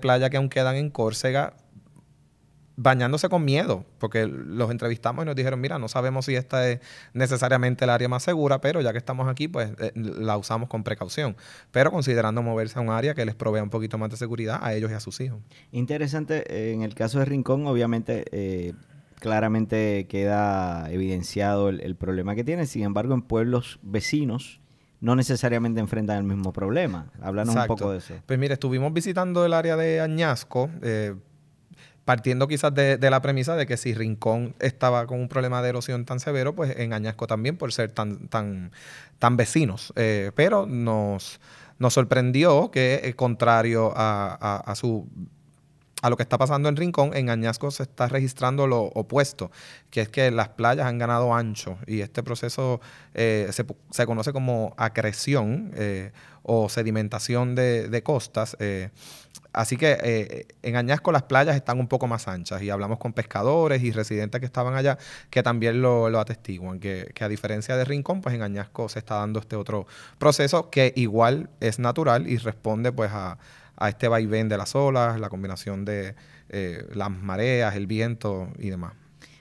playa 0.00 0.28
que 0.28 0.36
aún 0.36 0.48
quedan 0.48 0.76
en 0.76 0.90
Córcega, 0.90 1.54
bañándose 2.76 3.28
con 3.28 3.44
miedo, 3.44 3.84
porque 3.98 4.26
los 4.26 4.70
entrevistamos 4.70 5.24
y 5.24 5.26
nos 5.26 5.36
dijeron, 5.36 5.60
mira, 5.60 5.78
no 5.78 5.88
sabemos 5.88 6.26
si 6.26 6.34
esta 6.34 6.68
es 6.68 6.80
necesariamente 7.12 7.84
el 7.84 7.90
área 7.90 8.08
más 8.08 8.22
segura, 8.22 8.60
pero 8.60 8.80
ya 8.80 8.92
que 8.92 8.98
estamos 8.98 9.28
aquí, 9.28 9.48
pues 9.48 9.72
la 9.94 10.36
usamos 10.36 10.68
con 10.68 10.82
precaución, 10.84 11.36
pero 11.70 11.90
considerando 11.90 12.42
moverse 12.42 12.78
a 12.78 12.82
un 12.82 12.90
área 12.90 13.14
que 13.14 13.24
les 13.24 13.34
provea 13.34 13.62
un 13.62 13.70
poquito 13.70 13.98
más 13.98 14.10
de 14.10 14.16
seguridad 14.16 14.58
a 14.62 14.74
ellos 14.74 14.90
y 14.90 14.94
a 14.94 15.00
sus 15.00 15.20
hijos. 15.20 15.40
Interesante, 15.70 16.72
en 16.72 16.82
el 16.82 16.94
caso 16.94 17.18
de 17.18 17.24
Rincón, 17.24 17.66
obviamente 17.66 18.24
claramente 19.22 20.08
queda 20.08 20.90
evidenciado 20.90 21.68
el, 21.68 21.94
problema 21.94 22.34
que 22.34 22.42
tiene. 22.42 22.66
Sin 22.66 22.82
embargo, 22.82 23.14
en 23.14 23.22
pueblos 23.22 23.78
vecinos 23.80 24.60
no 25.00 25.14
necesariamente 25.14 25.80
enfrentan 25.80 26.18
el 26.18 26.24
mismo 26.24 26.52
problema. 26.52 27.06
Háblanos 27.22 27.54
un 27.54 27.66
poco 27.66 27.92
de 27.92 27.98
eso. 27.98 28.14
Pues 28.26 28.38
mire, 28.38 28.54
estuvimos 28.54 28.92
visitando 28.92 29.46
el 29.46 29.52
área 29.52 29.76
de 29.76 30.00
Añasco, 30.00 30.68
eh, 30.82 31.14
partiendo 32.04 32.48
quizás 32.48 32.74
de, 32.74 32.98
la 32.98 33.22
premisa 33.22 33.56
de 33.56 33.66
que 33.66 33.76
si 33.76 33.94
Rincón 33.94 34.54
estaba 34.58 35.06
con 35.06 35.20
un 35.20 35.28
problema 35.28 35.62
de 35.62 35.70
erosión 35.70 36.04
tan 36.04 36.20
severo, 36.20 36.54
pues 36.54 36.76
en 36.78 36.92
Añasco 36.92 37.26
también 37.26 37.56
por 37.56 37.72
ser 37.72 37.92
tan, 37.92 38.28
tan, 38.28 38.72
tan 39.18 39.36
vecinos. 39.36 39.92
Eh, 39.96 40.32
pero 40.34 40.66
nos, 40.66 41.40
nos 41.78 41.94
sorprendió 41.94 42.70
que, 42.70 43.00
eh, 43.04 43.14
contrario 43.14 43.92
a, 43.94 44.62
a 44.64 44.74
su 44.74 45.06
a 46.02 46.10
lo 46.10 46.16
que 46.16 46.24
está 46.24 46.36
pasando 46.36 46.68
en 46.68 46.76
Rincón, 46.76 47.12
en 47.14 47.30
Añasco 47.30 47.70
se 47.70 47.84
está 47.84 48.08
registrando 48.08 48.66
lo 48.66 48.82
opuesto, 48.82 49.52
que 49.88 50.02
es 50.02 50.08
que 50.08 50.30
las 50.32 50.48
playas 50.48 50.86
han 50.86 50.98
ganado 50.98 51.32
ancho 51.32 51.78
y 51.86 52.00
este 52.00 52.24
proceso 52.24 52.80
eh, 53.14 53.48
se, 53.52 54.06
conoce 54.06 54.32
como 54.32 54.74
acreción 54.76 55.70
eh, 55.76 56.10
o 56.42 56.68
sedimentación 56.68 57.54
de, 57.54 58.02
costas. 58.04 58.56
Eh, 58.60 58.90
así 59.52 59.76
que 59.76 60.46
en 60.62 60.76
Añasco 60.76 61.12
las 61.12 61.24
playas 61.24 61.56
están 61.56 61.78
un 61.78 61.88
poco 61.88 62.06
más 62.06 62.28
anchas 62.28 62.62
y 62.62 62.70
hablamos 62.70 62.98
con 62.98 63.12
pescadores 63.12 63.82
y 63.82 63.92
residentes 63.92 64.40
que 64.40 64.46
estaban 64.46 64.74
allá 64.74 64.98
que 65.30 65.42
también 65.42 65.82
lo, 65.82 66.06
atestiguan, 66.18 66.80
que, 66.80 67.12
a 67.20 67.28
diferencia 67.28 67.76
de 67.76 67.84
Rincón, 67.84 68.20
pues 68.20 68.34
en 68.34 68.42
Añasco 68.42 68.88
se 68.88 68.98
está 68.98 69.16
dando 69.16 69.40
este 69.40 69.56
otro 69.56 69.86
proceso 70.18 70.70
que 70.70 70.92
igual 70.96 71.50
es 71.60 71.78
natural 71.78 72.28
y 72.28 72.38
responde 72.38 72.92
pues 72.92 73.10
a 73.12 73.38
a 73.82 73.88
este 73.88 74.06
vaivén 74.06 74.48
de 74.48 74.56
las 74.56 74.76
olas, 74.76 75.18
la 75.18 75.28
combinación 75.28 75.84
de 75.84 76.14
eh, 76.48 76.86
las 76.94 77.10
mareas, 77.10 77.74
el 77.74 77.88
viento 77.88 78.48
y 78.58 78.70
demás. 78.70 78.92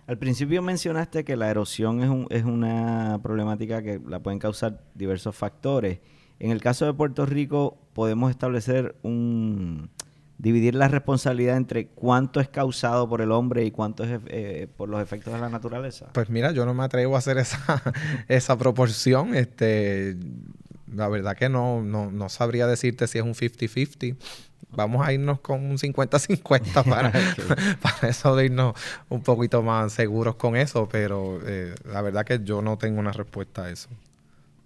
Al 0.07 0.17
principio 0.17 0.63
mencionaste 0.63 1.23
que 1.23 1.37
la 1.37 1.49
erosión 1.49 2.01
es, 2.01 2.09
un, 2.09 2.27
es 2.31 2.43
una 2.43 3.19
problemática 3.21 3.83
que 3.83 4.01
la 4.05 4.19
pueden 4.19 4.39
causar 4.39 4.83
diversos 4.95 5.35
factores. 5.35 5.99
En 6.41 6.49
el 6.49 6.59
caso 6.59 6.87
de 6.87 6.93
Puerto 6.95 7.27
Rico, 7.27 7.77
podemos 7.93 8.31
establecer 8.31 8.95
un 9.03 9.91
dividir 10.39 10.73
la 10.73 10.87
responsabilidad 10.87 11.55
entre 11.55 11.85
cuánto 11.85 12.39
es 12.39 12.49
causado 12.49 13.07
por 13.07 13.21
el 13.21 13.31
hombre 13.31 13.63
y 13.63 13.69
cuánto 13.69 14.03
es 14.03 14.19
eh, 14.25 14.67
por 14.75 14.89
los 14.89 14.99
efectos 15.03 15.31
de 15.31 15.39
la 15.39 15.49
naturaleza. 15.49 16.07
Pues 16.13 16.31
mira, 16.31 16.51
yo 16.51 16.65
no 16.65 16.73
me 16.73 16.83
atrevo 16.83 17.15
a 17.15 17.19
hacer 17.19 17.37
esa, 17.37 17.59
esa 18.27 18.57
proporción. 18.57 19.35
Este, 19.35 20.17
la 20.91 21.09
verdad 21.09 21.37
que 21.37 21.47
no, 21.47 21.83
no, 21.83 22.09
no 22.09 22.27
sabría 22.27 22.65
decirte 22.65 23.05
si 23.05 23.19
es 23.19 23.23
un 23.23 23.35
50-50. 23.35 24.17
Vamos 24.71 25.05
a 25.05 25.13
irnos 25.13 25.41
con 25.41 25.63
un 25.63 25.77
50-50 25.77 26.83
para, 26.89 27.11
para 27.81 28.09
eso 28.09 28.35
de 28.35 28.45
irnos 28.45 28.73
un 29.09 29.21
poquito 29.21 29.61
más 29.61 29.93
seguros 29.93 30.37
con 30.37 30.55
eso, 30.55 30.89
pero 30.89 31.39
eh, 31.45 31.75
la 31.85 32.01
verdad 32.01 32.25
que 32.25 32.39
yo 32.43 32.63
no 32.63 32.79
tengo 32.79 32.99
una 32.99 33.11
respuesta 33.11 33.65
a 33.65 33.69
eso. 33.69 33.89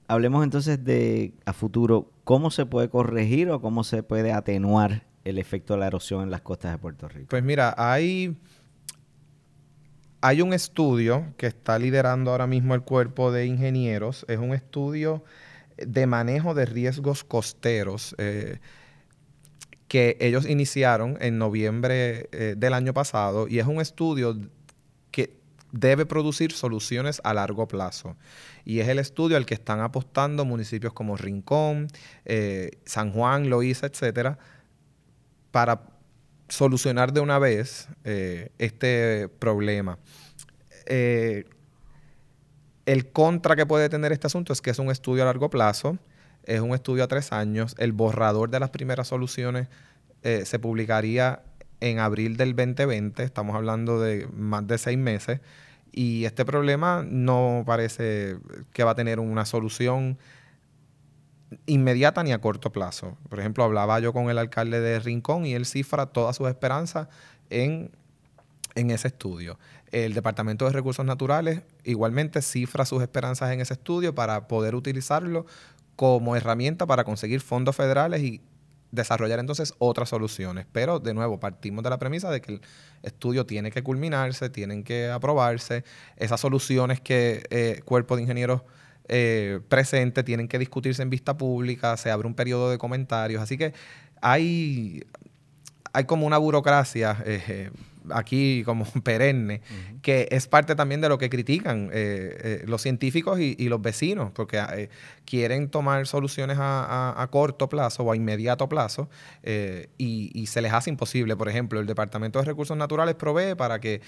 Hablemos 0.08 0.44
entonces 0.44 0.84
de 0.84 1.34
a 1.46 1.54
futuro, 1.54 2.12
¿cómo 2.24 2.52
se 2.52 2.66
puede 2.66 2.90
corregir 2.90 3.50
o 3.50 3.62
cómo 3.62 3.84
se 3.84 4.04
puede 4.04 4.32
atenuar 4.32 5.08
el 5.24 5.40
efecto 5.40 5.74
de 5.74 5.80
la 5.80 5.88
erosión 5.88 6.22
en 6.22 6.32
las 6.32 6.42
costas 6.42 6.72
de 6.72 6.78
Puerto 6.78 7.08
Rico? 7.08 7.28
Pues 7.30 7.44
mira, 7.44 7.74
hay, 7.78 8.38
hay 10.22 10.42
un 10.42 10.54
estudio 10.54 11.34
que 11.38 11.48
está 11.48 11.80
liderando 11.80 12.32
ahora 12.32 12.46
mismo 12.46 12.76
el 12.76 12.82
cuerpo 12.82 13.32
de 13.32 13.48
ingenieros. 13.48 14.26
Es 14.28 14.38
un 14.38 14.54
estudio 14.54 15.24
de 15.78 16.06
manejo 16.06 16.54
de 16.54 16.66
riesgos 16.66 17.24
costeros 17.24 18.16
eh, 18.20 18.60
que 19.88 20.18
ellos 20.20 20.48
iniciaron 20.48 21.18
en 21.20 21.38
noviembre 21.38 22.30
eh, 22.32 22.56
del 22.58 22.74
año 22.74 22.94
pasado 22.94 23.48
y 23.48 23.60
es 23.60 23.68
un 23.68 23.82
estudio 23.82 24.38
debe 25.80 26.06
producir 26.06 26.52
soluciones 26.52 27.22
a 27.24 27.34
largo 27.34 27.68
plazo. 27.68 28.16
Y 28.64 28.80
es 28.80 28.88
el 28.88 29.00
estudio 29.00 29.38
al 29.38 29.46
que 29.46 29.54
están 29.54 29.80
apostando 29.80 30.46
municipios 30.46 30.94
como 30.94 31.18
Rincón, 31.18 31.88
eh, 32.26 32.72
San 32.86 33.12
Juan, 33.12 33.50
Loíza, 33.50 33.88
etcétera, 33.88 34.38
para 35.52 35.82
solucionar 36.48 37.12
de 37.12 37.22
una 37.22 37.40
vez 37.40 37.88
este 38.04 39.30
problema. 39.40 39.98
El 42.86 43.12
contra 43.12 43.56
que 43.56 43.66
puede 43.66 43.90
tener 43.90 44.12
este 44.12 44.28
asunto 44.28 44.54
es 44.54 44.62
que 44.62 44.70
es 44.70 44.78
un 44.78 44.92
estudio 44.92 45.24
a 45.24 45.26
largo 45.26 45.50
plazo, 45.50 45.98
es 46.44 46.60
un 46.62 46.76
estudio 46.76 47.04
a 47.04 47.08
tres 47.08 47.32
años. 47.32 47.76
El 47.80 47.94
borrador 47.94 48.52
de 48.52 48.60
las 48.60 48.70
primeras 48.70 49.08
soluciones 49.08 49.68
eh, 50.22 50.46
se 50.46 50.60
publicaría 50.60 51.42
en 51.82 52.00
abril 52.00 52.38
del 52.38 52.56
2020, 52.56 53.24
estamos 53.24 53.56
hablando 53.56 54.00
de 54.00 54.28
más 54.34 54.66
de 54.68 54.78
seis 54.78 54.98
meses, 54.98 55.42
y 55.98 56.26
este 56.26 56.44
problema 56.44 57.06
no 57.08 57.64
parece 57.66 58.38
que 58.74 58.84
va 58.84 58.92
a 58.92 58.96
tener 58.96 59.22
una 59.22 59.46
solución 59.46 60.18
inmediata 61.68 62.22
ni 62.22 62.34
a 62.34 62.42
corto 62.42 62.74
plazo. 62.74 63.18
Por 63.30 63.40
ejemplo, 63.40 63.64
hablaba 63.64 63.98
yo 64.02 64.12
con 64.12 64.30
el 64.30 64.38
alcalde 64.38 64.82
de 64.82 65.00
Rincón 65.00 65.46
y 65.46 65.54
él 65.54 65.66
cifra 65.66 66.08
todas 66.08 66.36
sus 66.36 66.50
esperanzas 66.50 67.08
en, 67.50 67.92
en 68.76 68.92
ese 68.92 69.08
estudio. 69.08 69.58
El 69.90 70.14
Departamento 70.14 70.66
de 70.66 70.74
Recursos 70.74 71.06
Naturales 71.06 71.62
igualmente 71.86 72.42
cifra 72.42 72.84
sus 72.84 73.02
esperanzas 73.02 73.54
en 73.54 73.62
ese 73.62 73.76
estudio 73.76 74.14
para 74.14 74.50
poder 74.50 74.76
utilizarlo 74.76 75.46
como 75.96 76.36
herramienta 76.36 76.86
para 76.86 77.06
conseguir 77.06 77.40
fondos 77.40 77.74
federales 77.74 78.22
y 78.22 78.42
desarrollar 78.96 79.40
entonces 79.40 79.74
otras 79.78 80.10
soluciones. 80.10 80.66
Pero 80.72 81.00
de 81.00 81.14
nuevo, 81.14 81.40
partimos 81.40 81.84
de 81.84 81.90
la 81.90 82.00
premisa 82.00 82.32
de 82.32 82.42
que 82.42 82.54
el 82.54 82.62
estudio 83.04 83.46
tiene 83.46 83.72
que 83.72 83.84
culminarse, 83.84 84.50
tienen 84.50 84.84
que 84.84 85.10
aprobarse, 85.10 85.84
esas 86.18 86.40
soluciones 86.40 87.00
que 87.00 87.44
eh, 87.50 87.82
cuerpo 87.86 88.16
de 88.16 88.24
ingenieros 88.24 88.62
eh, 89.08 89.60
presente 89.70 90.24
tienen 90.24 90.48
que 90.48 90.58
discutirse 90.58 91.04
en 91.04 91.10
vista 91.10 91.38
pública, 91.38 91.96
se 91.98 92.10
abre 92.10 92.28
un 92.28 92.34
periodo 92.34 92.72
de 92.72 92.78
comentarios, 92.80 93.42
así 93.42 93.58
que 93.58 93.74
hay, 94.22 95.04
hay 95.94 96.06
como 96.06 96.26
una 96.26 96.40
burocracia. 96.40 97.22
Eh, 97.26 97.70
aquí 98.12 98.64
como 98.64 98.86
perenne, 99.04 99.62
que 100.02 100.28
es 100.32 100.48
parte 100.48 100.76
también 100.76 101.02
de 101.02 101.10
lo 101.10 101.18
que 101.18 101.30
critican 101.30 101.90
eh, 101.92 101.92
eh, 101.94 102.64
los 102.68 102.82
científicos 102.82 103.40
y, 103.40 103.56
los 103.70 103.82
vecinos, 103.82 104.32
porque 104.34 104.58
eh, 104.58 104.90
quieren 105.26 105.70
tomar 105.70 106.06
soluciones 106.08 106.58
a, 106.60 107.28
corto 107.32 107.68
plazo 107.68 108.04
o 108.04 108.12
a 108.12 108.16
inmediato 108.16 108.70
plazo 108.70 109.10
y, 109.98 110.46
se 110.48 110.62
les 110.62 110.74
hace 110.74 110.90
imposible. 110.90 111.36
Por 111.36 111.50
ejemplo, 111.50 111.80
el 111.80 111.88
Departamento 111.88 112.40
de 112.40 112.46
Recursos 112.46 112.78
Naturales 112.78 113.16
provee 113.16 113.56
para 113.56 113.80
que 113.80 114.02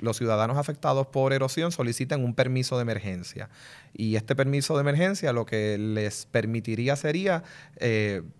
los 0.00 0.16
ciudadanos 0.16 0.58
afectados 0.58 1.06
por 1.06 1.32
erosión 1.32 1.72
soliciten 1.72 2.24
un 2.24 2.34
permiso 2.34 2.76
de 2.76 2.82
emergencia. 2.82 3.48
Y 3.96 4.16
este 4.16 4.34
permiso 4.34 4.74
de 4.74 4.80
emergencia 4.80 5.32
lo 5.32 5.46
que 5.46 5.78
les 5.78 6.26
permitiría 6.26 6.96
sería 6.96 7.44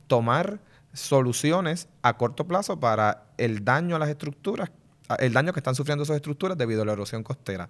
tomar 0.08 0.58
soluciones 0.94 1.88
a 2.02 2.16
corto 2.16 2.46
plazo 2.46 2.80
para 2.80 3.26
el 3.37 3.64
daño 3.64 3.96
a 3.96 3.98
las 3.98 4.09
estructuras, 4.09 4.70
el 5.18 5.33
daño 5.33 5.52
que 5.52 5.61
están 5.61 5.74
sufriendo 5.74 6.04
esas 6.04 6.16
estructuras 6.16 6.57
debido 6.57 6.83
a 6.83 6.87
la 6.87 6.92
erosión 6.92 7.22
costera. 7.22 7.68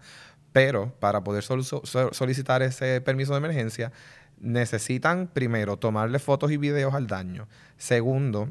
Pero 0.53 0.95
para 1.01 1.25
poder 1.25 1.43
solicitar 1.43 2.63
ese 2.63 3.01
permiso 3.01 3.33
de 3.33 3.39
emergencia, 3.39 3.91
necesitan 4.39 5.27
primero 5.27 5.77
tomarle 5.77 6.19
fotos 6.21 6.53
y 6.53 6.57
videos 6.57 6.95
al 6.95 7.09
daño. 7.09 7.49
Segundo, 7.77 8.51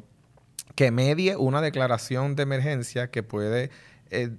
que 0.75 0.91
medie 0.91 1.37
una 1.37 1.61
declaración 1.61 2.35
de 2.35 2.43
emergencia 2.43 3.09
que 3.09 3.23
puede 3.23 3.69
eh, 4.09 4.31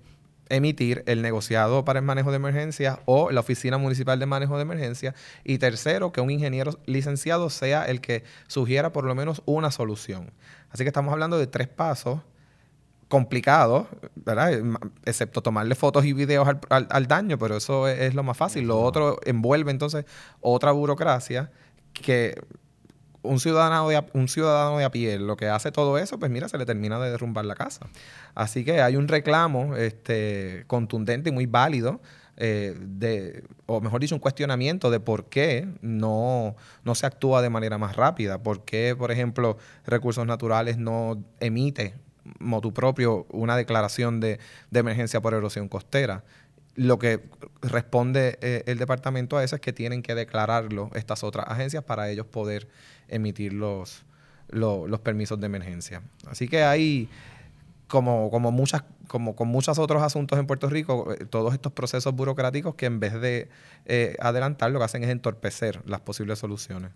emitir 0.49 1.03
el 1.07 1.23
negociado 1.23 1.85
para 1.85 1.99
el 1.99 2.05
manejo 2.05 2.31
de 2.31 2.37
emergencia 2.37 3.01
o 3.07 3.31
la 3.31 3.41
Oficina 3.41 3.79
Municipal 3.79 4.19
de 4.19 4.27
Manejo 4.27 4.57
de 4.57 4.63
Emergencia. 4.63 5.15
Y 5.45 5.59
tercero, 5.59 6.13
que 6.13 6.21
un 6.21 6.31
ingeniero 6.31 6.79
licenciado 6.87 7.51
sea 7.51 7.85
el 7.85 8.01
que 8.01 8.25
sugiera 8.47 8.93
por 8.93 9.05
lo 9.05 9.15
menos 9.15 9.43
una 9.47 9.71
solución. 9.71 10.33
Así 10.71 10.85
que 10.85 10.89
estamos 10.89 11.13
hablando 11.13 11.39
de 11.39 11.47
tres 11.47 11.69
pasos 11.69 12.21
complicados, 13.09 13.87
¿verdad? 14.17 14.61
Excepto 15.05 15.43
tomarle 15.43 15.75
fotos 15.75 16.05
y 16.05 16.13
videos 16.13 16.49
al, 16.69 17.07
daño, 17.07 17.39
pero 17.39 17.57
eso 17.57 17.87
es, 17.87 18.15
lo 18.15 18.23
más 18.23 18.37
fácil. 18.37 18.67
Lo 18.67 18.81
otro 18.81 19.19
envuelve 19.25 19.71
entonces 19.71 20.05
otra 20.41 20.73
burocracia 20.73 21.51
que 21.93 22.43
un 23.25 23.41
ciudadano, 23.41 23.89
de 23.89 23.97
a, 23.97 24.07
un 24.13 24.29
ciudadano 24.29 24.79
de 24.79 24.85
a 24.85 24.91
pie 24.91 25.19
lo 25.19 25.37
que 25.37 25.49
hace 25.49 25.73
todo 25.73 25.99
eso, 25.99 26.19
pues 26.19 26.31
mira, 26.31 26.49
se 26.49 26.59
le 26.59 26.67
termina 26.67 27.01
de 27.01 27.11
derrumbar 27.11 27.45
la 27.45 27.55
casa. 27.55 27.87
Así 28.35 28.65
que 28.65 28.81
hay 28.81 28.97
un 28.97 29.09
reclamo 29.09 29.77
este, 29.77 30.65
contundente 30.67 31.31
y 31.31 31.33
muy 31.33 31.47
válido, 31.47 32.01
eh, 32.37 32.77
de, 32.81 33.45
o 33.67 33.81
mejor 33.81 34.01
dicho, 34.01 34.15
un 34.15 34.21
cuestionamiento 34.21 34.91
de 34.91 35.01
por 35.01 35.29
qué 35.29 35.69
no, 35.81 36.57
no 36.85 36.95
se 36.95 37.07
actúa 37.07 37.43
de 37.43 37.51
manera 37.51 37.79
más 37.79 37.97
rápida, 37.97 38.43
por 38.43 38.65
qué, 38.65 38.95
por 38.97 39.11
ejemplo, 39.11 39.59
Recursos 39.87 40.27
Naturales 40.27 40.79
no 40.79 41.23
emite 41.41 41.95
motu 42.39 42.73
propio 42.73 43.27
una 43.31 43.55
declaración 43.55 44.19
de, 44.19 44.39
de 44.71 44.81
emergencia 44.81 45.21
por 45.21 45.35
erosión 45.35 45.69
costera 45.69 46.25
lo 46.77 46.99
que 46.99 47.21
responde 47.63 48.39
eh, 48.41 48.65
el 48.67 48.79
departamento 48.79 49.37
a 49.37 49.45
eso 49.45 49.57
es 49.57 49.61
que 49.61 49.73
tienen 49.73 50.03
que 50.03 50.15
declararlo 50.15 50.91
estas 50.95 51.23
otras 51.23 51.47
agencias 51.49 51.85
para 51.85 52.11
ellos 52.11 52.27
poder 52.27 52.69
emitir 53.09 53.53
los, 53.53 54.05
los, 54.49 55.01
permisos 55.01 55.41
de 55.41 55.47
emergencia. 55.47 56.03
Así 56.27 56.49
que 56.49 56.63
hay, 56.63 57.09
como, 57.89 58.31
como, 58.31 58.53
muchas, 58.53 58.85
como 59.09 59.37
con 59.37 59.49
muchos 59.49 59.79
otros 59.79 60.03
asuntos 60.03 60.39
en 60.39 60.47
Puerto 60.47 60.69
Rico, 60.69 61.13
eh, 61.13 61.25
todos 61.25 61.55
estos 61.55 61.73
procesos 61.73 62.15
burocráticos 62.15 62.75
que 62.75 62.87
en 62.87 63.01
vez 63.01 63.21
de 63.21 63.49
eh, 63.87 64.17
adelantar 64.21 64.71
lo 64.71 64.79
que 64.79 64.85
hacen 64.85 65.05
es 65.05 65.11
entorpecer 65.11 65.81
las 65.87 66.01
posibles 66.01 66.39
soluciones. 66.39 66.91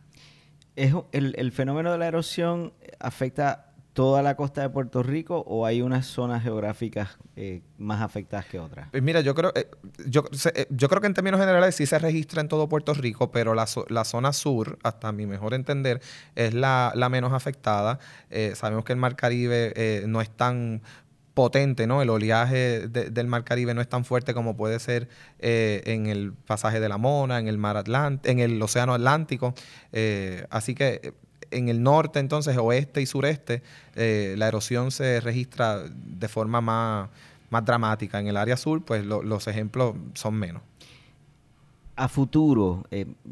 Es, 0.77 0.95
el, 1.13 1.35
el 1.37 1.53
fenómeno 1.53 1.91
de 1.91 1.99
la 1.99 2.07
erosión 2.07 2.73
afecta 3.01 3.68
toda 3.99 4.23
la 4.23 4.37
costa 4.37 4.61
de 4.61 4.71
Puerto 4.71 5.03
Rico 5.03 5.43
o 5.49 5.67
hay 5.67 5.83
unas 5.83 6.07
zonas 6.07 6.45
geográficas 6.45 7.19
eh, 7.35 7.63
más 7.79 8.01
afectadas 8.01 8.47
que 8.47 8.61
otras? 8.61 8.87
Pues 8.93 9.03
mira, 9.03 9.23
yo 9.23 9.35
creo, 9.35 9.51
eh, 9.57 9.69
yo, 10.07 10.23
yo, 10.71 10.89
creo 10.89 11.01
que 11.01 11.09
en 11.09 11.15
términos 11.15 11.41
generales 11.41 11.75
sí 11.75 11.85
se 11.85 11.99
registra 11.99 12.41
en 12.41 12.47
todo 12.47 12.69
Puerto 12.69 12.95
Rico, 12.95 13.33
pero 13.33 13.57
la, 13.57 13.67
la 13.89 14.05
zona 14.05 14.33
sur, 14.33 14.79
hasta 14.85 15.11
mi 15.11 15.27
mejor 15.27 15.53
entender, 15.53 16.01
es 16.37 16.55
la, 16.55 16.93
menos 17.11 17.33
afectada. 17.33 17.99
sabemos 18.55 18.85
que 18.85 18.93
el 18.93 19.01
Mar 19.01 19.17
Caribe 19.17 20.05
no 20.07 20.21
es 20.21 20.31
tan 20.31 20.81
potente, 21.39 21.87
¿no? 21.87 22.03
El 22.03 22.11
oleaje 22.11 22.89
del 22.89 23.29
Mar 23.29 23.45
Caribe 23.45 23.73
no 23.73 23.81
es 23.81 23.89
tan 23.89 24.05
fuerte 24.05 24.35
como 24.35 24.57
puede 24.57 24.81
ser 24.81 25.09
eh, 25.39 25.83
en 25.87 26.09
el 26.09 26.33
pasaje 26.33 26.81
de 26.81 26.89
la 26.89 26.99
Mona, 26.99 27.39
en 27.39 27.47
el 27.47 27.59
mar 27.59 27.77
Atlántico, 27.77 28.29
en 28.29 28.41
el 28.41 28.61
Océano 28.61 28.93
Atlántico. 28.93 29.55
Eh, 29.93 30.45
así 30.51 30.75
que 30.75 31.01
eh, 31.01 31.13
en 31.51 31.69
el 31.69 31.83
norte, 31.83 32.19
entonces, 32.19 32.57
oeste 32.57 33.01
y 33.01 33.07
sureste, 33.07 33.63
la 33.95 34.49
erosión 34.49 34.91
se 34.91 35.21
registra 35.21 35.85
de 35.89 36.29
forma 36.29 36.61
más, 36.61 37.09
más 37.51 37.65
dramática. 37.65 38.21
En 38.21 38.27
el 38.27 38.37
área 38.37 38.57
sur, 38.57 38.85
pues 38.85 39.05
los 39.05 39.47
ejemplos 39.49 39.95
son 40.15 40.35
menos. 40.35 40.63
A 41.97 42.09
futuro, 42.09 42.85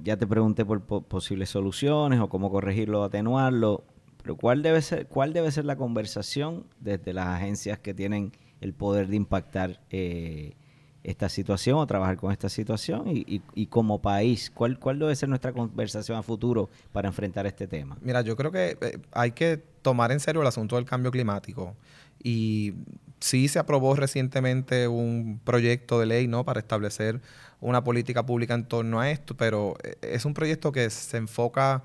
ya 0.03 0.17
te 0.17 0.27
pregunté 0.27 0.65
por 0.65 0.83
posibles 0.83 1.51
soluciones 1.51 2.21
o 2.21 2.29
cómo 2.29 2.51
corregirlo 2.51 3.03
o 3.03 3.05
atenuarlo 3.05 3.85
pero 4.27 4.35
¿cuál 4.35 4.61
debe 4.61 4.83
ser, 4.83 5.07
cuál 5.07 5.33
debe 5.33 5.53
ser 5.53 5.67
la 5.67 5.77
conversación 5.77 6.65
desde 6.81 7.13
las 7.13 7.29
agencias 7.29 7.79
que 7.79 7.95
tienen 7.95 8.33
el 8.61 8.75
poder 8.75 9.07
de 9.07 9.15
impactar 9.15 9.79
eh, 9.91 10.57
esta 11.07 11.29
situación 11.29 11.79
o 11.79 11.87
trabajar 11.87 12.17
con 12.17 12.33
esta 12.33 12.49
situación 12.49 13.05
y, 13.07 13.67
como 13.67 14.03
país, 14.03 14.51
¿cuál, 14.53 14.79
¿cuál 14.79 14.99
debe 14.99 15.15
ser 15.15 15.29
nuestra 15.29 15.53
conversación 15.53 16.19
a 16.19 16.23
futuro 16.23 16.69
para 16.93 17.07
enfrentar 17.07 17.47
este 17.47 17.69
tema? 17.69 17.97
Mira, 18.03 18.23
yo 18.23 18.37
creo 18.37 18.51
que 18.51 18.77
eh, 18.81 18.99
hay 19.13 19.31
que 19.31 19.63
tomar 19.83 20.11
en 20.11 20.19
serio 20.19 20.41
el 20.41 20.49
asunto 20.49 20.75
del 20.75 20.85
cambio 20.85 21.13
climático 21.13 21.77
y 22.23 22.75
sí 23.21 23.47
se 23.47 23.61
aprobó 23.61 23.95
recientemente 23.95 24.89
un 24.89 25.41
proyecto 25.45 26.01
de 26.01 26.07
ley 26.07 26.27
¿no? 26.27 26.45
para 26.45 26.59
establecer 26.59 27.21
una 27.61 27.85
política 27.85 28.27
pública 28.27 28.55
en 28.55 28.65
torno 28.65 29.01
a 29.01 29.09
esto, 29.09 29.37
pero 29.37 29.77
eh, 29.85 29.95
es 30.03 30.25
un 30.25 30.35
proyecto 30.35 30.73
que 30.73 30.91
se 30.91 31.19
enfoca 31.19 31.85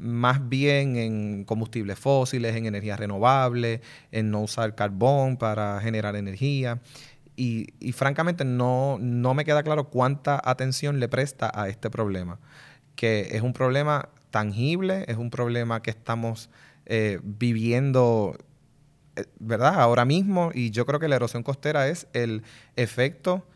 más 0.00 0.48
bien 0.48 0.96
en 0.96 1.44
combustibles 1.44 1.98
fósiles, 1.98 2.56
en 2.56 2.66
energías 2.66 2.98
renovables, 2.98 3.80
en 4.10 4.30
no 4.30 4.40
usar 4.40 4.74
carbón 4.74 5.36
para 5.36 5.80
generar 5.80 6.16
energía. 6.16 6.80
Y, 7.42 7.92
francamente 7.92 8.44
no, 8.44 8.98
no 9.00 9.32
me 9.32 9.46
queda 9.46 9.62
claro 9.62 9.88
cuánta 9.88 10.38
atención 10.44 11.00
le 11.00 11.08
presta 11.08 11.50
a 11.54 11.70
este 11.70 11.88
problema, 11.88 12.38
que 12.96 13.28
es 13.32 13.40
un 13.40 13.54
problema 13.54 14.10
tangible, 14.30 15.06
es 15.08 15.16
un 15.16 15.30
problema 15.30 15.80
que 15.80 15.88
estamos 15.88 16.50
eh, 16.84 17.18
viviendo, 17.22 18.36
eh, 19.16 19.24
¿verdad? 19.38 19.80
Ahora 19.80 20.04
mismo, 20.04 20.50
y 20.52 20.70
yo 20.70 20.84
creo 20.84 21.00
que 21.00 21.08
la 21.08 21.16
erosión 21.16 21.42
costera 21.42 21.88
es 21.88 22.08
el 22.12 22.42
efecto 22.76 23.46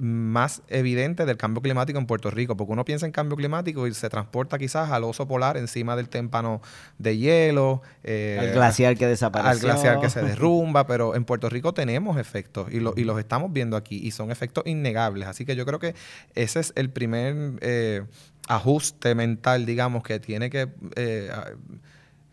más 0.00 0.62
evidente 0.68 1.26
del 1.26 1.36
cambio 1.36 1.60
climático 1.60 1.98
en 1.98 2.06
Puerto 2.06 2.30
Rico, 2.30 2.56
porque 2.56 2.72
uno 2.72 2.84
piensa 2.86 3.04
en 3.04 3.12
cambio 3.12 3.36
climático 3.36 3.86
y 3.86 3.92
se 3.92 4.08
transporta 4.08 4.58
quizás 4.58 4.90
al 4.90 5.04
oso 5.04 5.28
polar 5.28 5.58
encima 5.58 5.94
del 5.94 6.08
témpano 6.08 6.62
de 6.98 7.18
hielo, 7.18 7.82
eh, 8.02 8.38
al 8.40 8.52
glaciar 8.52 8.96
que 8.96 9.06
desaparece, 9.06 9.50
al 9.50 9.58
glaciar 9.58 10.00
que 10.00 10.08
se 10.08 10.22
derrumba, 10.24 10.86
pero 10.86 11.14
en 11.14 11.24
Puerto 11.24 11.50
Rico 11.50 11.74
tenemos 11.74 12.16
efectos 12.16 12.72
y, 12.72 12.76
y 12.76 13.04
los 13.04 13.18
estamos 13.18 13.52
viendo 13.52 13.76
aquí 13.76 14.00
y 14.02 14.10
son 14.12 14.30
efectos 14.30 14.64
innegables, 14.66 15.28
así 15.28 15.44
que 15.44 15.54
yo 15.54 15.66
creo 15.66 15.78
que 15.78 15.94
ese 16.34 16.60
es 16.60 16.72
el 16.76 16.88
primer 16.88 17.58
eh, 17.60 18.02
ajuste 18.48 19.14
mental, 19.14 19.66
digamos, 19.66 20.02
que 20.02 20.18
tiene 20.18 20.48
que 20.48 20.68
eh, 20.96 21.30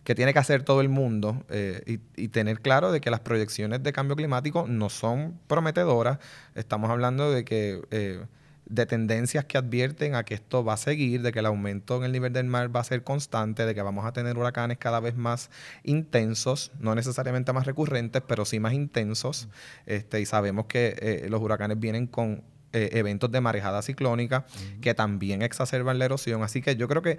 que 0.08 0.16
tiene 0.16 0.32
que 0.32 0.40
hacer 0.40 0.64
todo 0.64 0.80
el 0.80 0.88
mundo 0.88 1.44
eh, 1.50 2.00
y, 2.16 2.30
tener 2.30 2.62
claro 2.62 2.94
de 2.94 3.02
que 3.02 3.12
las 3.12 3.20
proyecciones 3.20 3.84
de 3.84 3.92
cambio 3.92 4.16
climático 4.16 4.66
no 4.66 4.88
son 4.88 5.38
prometedoras. 5.48 6.20
Estamos 6.56 6.90
hablando 6.90 7.30
de 7.30 7.44
que 7.44 7.82
eh, 7.92 8.24
de 8.68 8.86
tendencias 8.86 9.44
que 9.44 9.58
advierten 9.58 10.16
a 10.16 10.24
que 10.24 10.36
esto 10.36 10.64
va 10.64 10.76
a 10.76 10.78
seguir, 10.78 11.24
de 11.24 11.34
que 11.34 11.40
el 11.40 11.46
aumento 11.46 11.98
en 11.98 12.06
el 12.06 12.14
nivel 12.14 12.32
del 12.32 12.46
mar 12.46 12.74
va 12.74 12.80
a 12.80 12.86
ser 12.86 13.04
constante, 13.04 13.66
de 13.66 13.76
que 13.76 13.82
vamos 13.82 14.06
a 14.06 14.14
tener 14.14 14.38
huracanes 14.38 14.78
cada 14.78 15.02
vez 15.02 15.18
más 15.18 15.50
intensos, 15.84 16.72
no 16.80 16.96
necesariamente 16.96 17.52
más 17.52 17.66
recurrentes, 17.66 18.24
pero 18.26 18.46
sí 18.46 18.62
más 18.62 18.72
intensos. 18.72 19.50
Este, 19.88 20.22
y 20.22 20.26
sabemos 20.26 20.68
que 20.68 20.96
eh, 21.02 21.28
los 21.30 21.42
huracanes 21.42 21.82
vienen 21.82 22.08
con 22.08 22.46
eventos 22.72 23.32
de 23.32 23.42
marejada 23.42 23.82
ciclónica 23.82 24.46
que 24.82 24.94
también 24.94 25.42
exacerban 25.42 26.00
la 26.00 26.06
erosión. 26.06 26.44
Así 26.44 26.62
que 26.62 26.76
yo 26.76 26.88
creo 26.88 27.02
que 27.02 27.18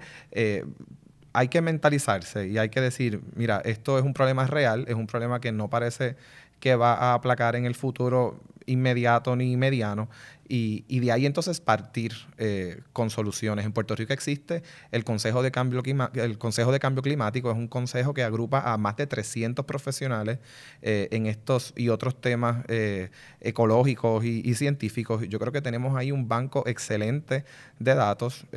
hay 1.33 1.47
que 1.47 1.61
mentalizarse 1.61 2.47
y 2.47 2.57
hay 2.57 2.69
que 2.69 2.81
decir, 2.81 3.21
mira, 3.35 3.61
esto 3.65 3.97
es 3.97 4.05
un 4.05 4.13
problema 4.13 4.47
real, 4.47 4.85
es 4.87 4.95
un 4.95 5.07
problema 5.07 5.39
que 5.39 5.51
no 5.51 5.69
parece 5.69 6.15
que 6.59 6.75
va 6.75 6.93
a 6.93 7.13
aplacar 7.13 7.55
en 7.55 7.65
el 7.65 7.75
futuro 7.75 8.39
inmediato 8.65 9.35
ni 9.35 9.55
mediano. 9.57 10.09
Y, 10.51 10.99
de 10.99 11.11
ahí 11.11 11.27
entonces 11.27 11.61
partir 11.61 12.13
eh, 12.39 12.81
con 12.91 13.11
soluciones. 13.11 13.65
En 13.65 13.71
Puerto 13.71 13.95
Rico 13.95 14.13
existe 14.13 14.63
el 14.91 15.03
Consejo 15.03 15.43
de 15.43 15.51
Cambio, 15.51 15.83
el 16.15 16.37
Consejo 16.39 16.71
de 16.71 16.79
Cambio 16.79 17.03
Climático, 17.03 17.51
es 17.51 17.57
un 17.57 17.67
consejo 17.67 18.15
que 18.15 18.23
agrupa 18.23 18.61
a 18.61 18.75
más 18.77 18.95
de 18.95 19.05
300 19.05 19.63
profesionales 19.65 20.39
eh, 20.81 21.07
en 21.11 21.27
estos 21.27 21.71
y 21.75 21.89
otros 21.89 22.19
temas 22.19 22.65
eh, 22.67 23.11
ecológicos 23.41 24.25
y, 24.25 24.55
científicos. 24.55 25.21
Yo 25.29 25.37
creo 25.37 25.51
que 25.51 25.61
tenemos 25.61 25.95
ahí 25.95 26.11
un 26.11 26.27
banco 26.27 26.63
excelente 26.65 27.45
de 27.77 27.93
datos 27.93 28.47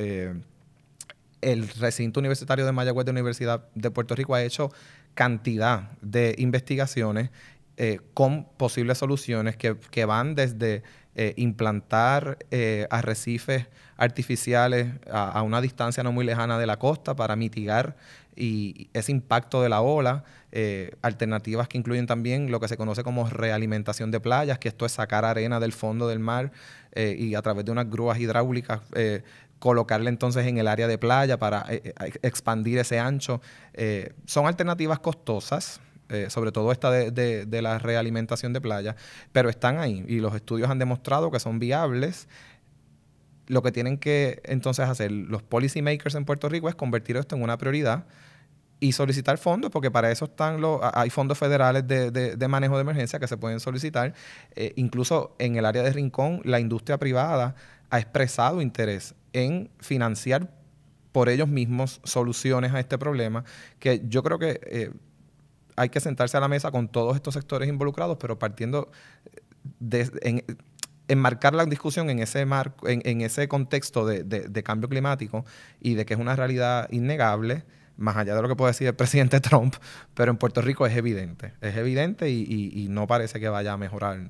el 1.42 1.68
recinto 1.68 2.20
universitario 2.20 2.64
de 2.64 2.72
Mayagüez 2.72 3.04
de 3.04 3.10
Universidad 3.10 3.68
de 3.74 3.90
Puerto 3.90 4.14
Rico 4.14 4.34
ha 4.34 4.42
hecho 4.42 4.70
cantidad 5.14 5.90
de 6.00 6.34
investigaciones 6.38 7.30
eh, 7.76 8.00
con 8.14 8.44
posibles 8.56 8.98
soluciones 8.98 9.56
que, 9.56 10.04
van 10.04 10.34
desde 10.34 10.82
eh, 11.14 11.32
implantar 11.36 12.38
eh, 12.50 12.86
arrecifes 12.90 13.66
artificiales 13.96 14.88
a, 15.10 15.42
una 15.42 15.60
distancia 15.60 16.02
no 16.02 16.12
muy 16.12 16.24
lejana 16.24 16.58
de 16.58 16.66
la 16.66 16.78
costa 16.78 17.16
para 17.16 17.34
mitigar 17.34 17.96
ese 18.34 19.12
impacto 19.12 19.62
de 19.62 19.68
la 19.68 19.82
ola, 19.82 20.24
alternativas 21.02 21.68
que 21.68 21.76
incluyen 21.76 22.06
también 22.06 22.50
lo 22.50 22.60
que 22.60 22.68
se 22.68 22.78
conoce 22.78 23.02
como 23.02 23.28
realimentación 23.28 24.10
de 24.10 24.20
playas, 24.20 24.58
que 24.58 24.68
esto 24.68 24.86
es 24.86 24.92
sacar 24.92 25.26
arena 25.26 25.60
del 25.60 25.72
fondo 25.72 26.08
del 26.08 26.18
mar 26.18 26.50
y 26.96 27.34
a 27.34 27.42
través 27.42 27.66
de 27.66 27.72
unas 27.72 27.90
grúas 27.90 28.18
hidráulicas 28.18 28.80
colocarle 29.62 30.10
entonces 30.10 30.44
en 30.48 30.58
el 30.58 30.66
área 30.66 30.88
de 30.88 30.98
playa 30.98 31.38
para 31.38 31.64
eh, 31.68 31.94
eh, 32.00 32.12
expandir 32.22 32.78
ese 32.78 32.98
ancho. 32.98 33.40
Eh, 33.74 34.12
son 34.26 34.48
alternativas 34.48 34.98
costosas, 34.98 35.80
sobre 36.28 36.52
todo 36.52 36.72
esta 36.72 36.90
de, 36.90 37.62
la 37.62 37.78
realimentación 37.78 38.52
de 38.52 38.60
playa, 38.60 38.96
pero 39.30 39.48
están 39.48 39.78
ahí 39.78 40.04
y 40.06 40.20
los 40.20 40.34
estudios 40.34 40.68
han 40.68 40.78
demostrado 40.78 41.30
que 41.30 41.40
son 41.40 41.58
viables. 41.58 42.28
Lo 43.46 43.62
que 43.62 43.72
tienen 43.72 43.96
que 43.96 44.42
entonces 44.44 44.86
hacer 44.86 45.10
los 45.10 45.42
policymakers 45.42 46.16
en 46.16 46.26
Puerto 46.26 46.50
Rico 46.50 46.68
es 46.68 46.74
convertir 46.74 47.16
esto 47.16 47.34
en 47.34 47.42
una 47.42 47.56
prioridad 47.56 48.04
y 48.82 48.92
solicitar 48.92 49.38
fondos, 49.38 49.70
porque 49.70 49.92
para 49.92 50.10
eso 50.10 50.24
están 50.24 50.60
los, 50.60 50.80
hay 50.82 51.08
fondos 51.08 51.38
federales 51.38 51.86
de, 51.86 52.48
manejo 52.48 52.74
de 52.76 52.80
emergencia 52.80 53.20
que 53.20 53.28
se 53.28 53.36
pueden 53.36 53.60
solicitar. 53.60 54.12
incluso 54.74 55.36
en 55.38 55.54
el 55.56 55.64
área 55.64 55.82
de 55.82 55.92
Rincón, 55.92 56.40
la 56.44 56.58
industria 56.58 56.98
privada 56.98 57.54
ha 57.90 57.98
expresado 58.00 58.60
interés 58.60 59.14
en 59.32 59.70
financiar 59.78 60.50
por 61.12 61.28
ellos 61.28 61.46
mismos 61.46 62.00
soluciones 62.02 62.72
a 62.72 62.80
este 62.80 62.98
problema, 62.98 63.44
que 63.78 64.02
yo 64.08 64.22
creo 64.22 64.38
que 64.38 64.60
eh, 64.64 64.90
hay 65.76 65.90
que 65.90 66.00
sentarse 66.00 66.36
a 66.36 66.40
la 66.40 66.48
mesa 66.48 66.70
con 66.70 66.88
todos 66.88 67.14
estos 67.14 67.34
sectores 67.34 67.68
involucrados, 67.68 68.16
pero 68.18 68.38
partiendo 68.38 68.90
de 69.78 70.10
en, 70.22 70.44
enmarcar 71.08 71.54
la 71.54 71.66
discusión 71.66 72.10
en 72.10 72.18
ese 72.18 72.44
marco, 72.46 72.88
en, 72.88 73.20
ese 73.20 73.46
contexto 73.46 74.06
de, 74.06 74.62
cambio 74.64 74.88
climático 74.88 75.44
y 75.80 75.94
de 75.94 76.06
que 76.06 76.14
es 76.14 76.20
una 76.20 76.34
realidad 76.34 76.88
innegable, 76.90 77.64
más 77.96 78.16
allá 78.16 78.34
de 78.34 78.42
lo 78.42 78.48
que 78.48 78.56
puede 78.56 78.70
decir 78.70 78.86
el 78.86 78.94
presidente 78.96 79.40
Trump, 79.40 79.74
pero 80.14 80.30
en 80.30 80.36
Puerto 80.36 80.60
Rico 80.62 80.86
es 80.86 80.96
evidente, 80.96 81.52
es 81.60 81.76
evidente 81.76 82.30
y 82.30 82.86
no 82.90 83.06
parece 83.06 83.40
que 83.40 83.48
vaya 83.48 83.72
a 83.72 83.76
mejorar 83.76 84.28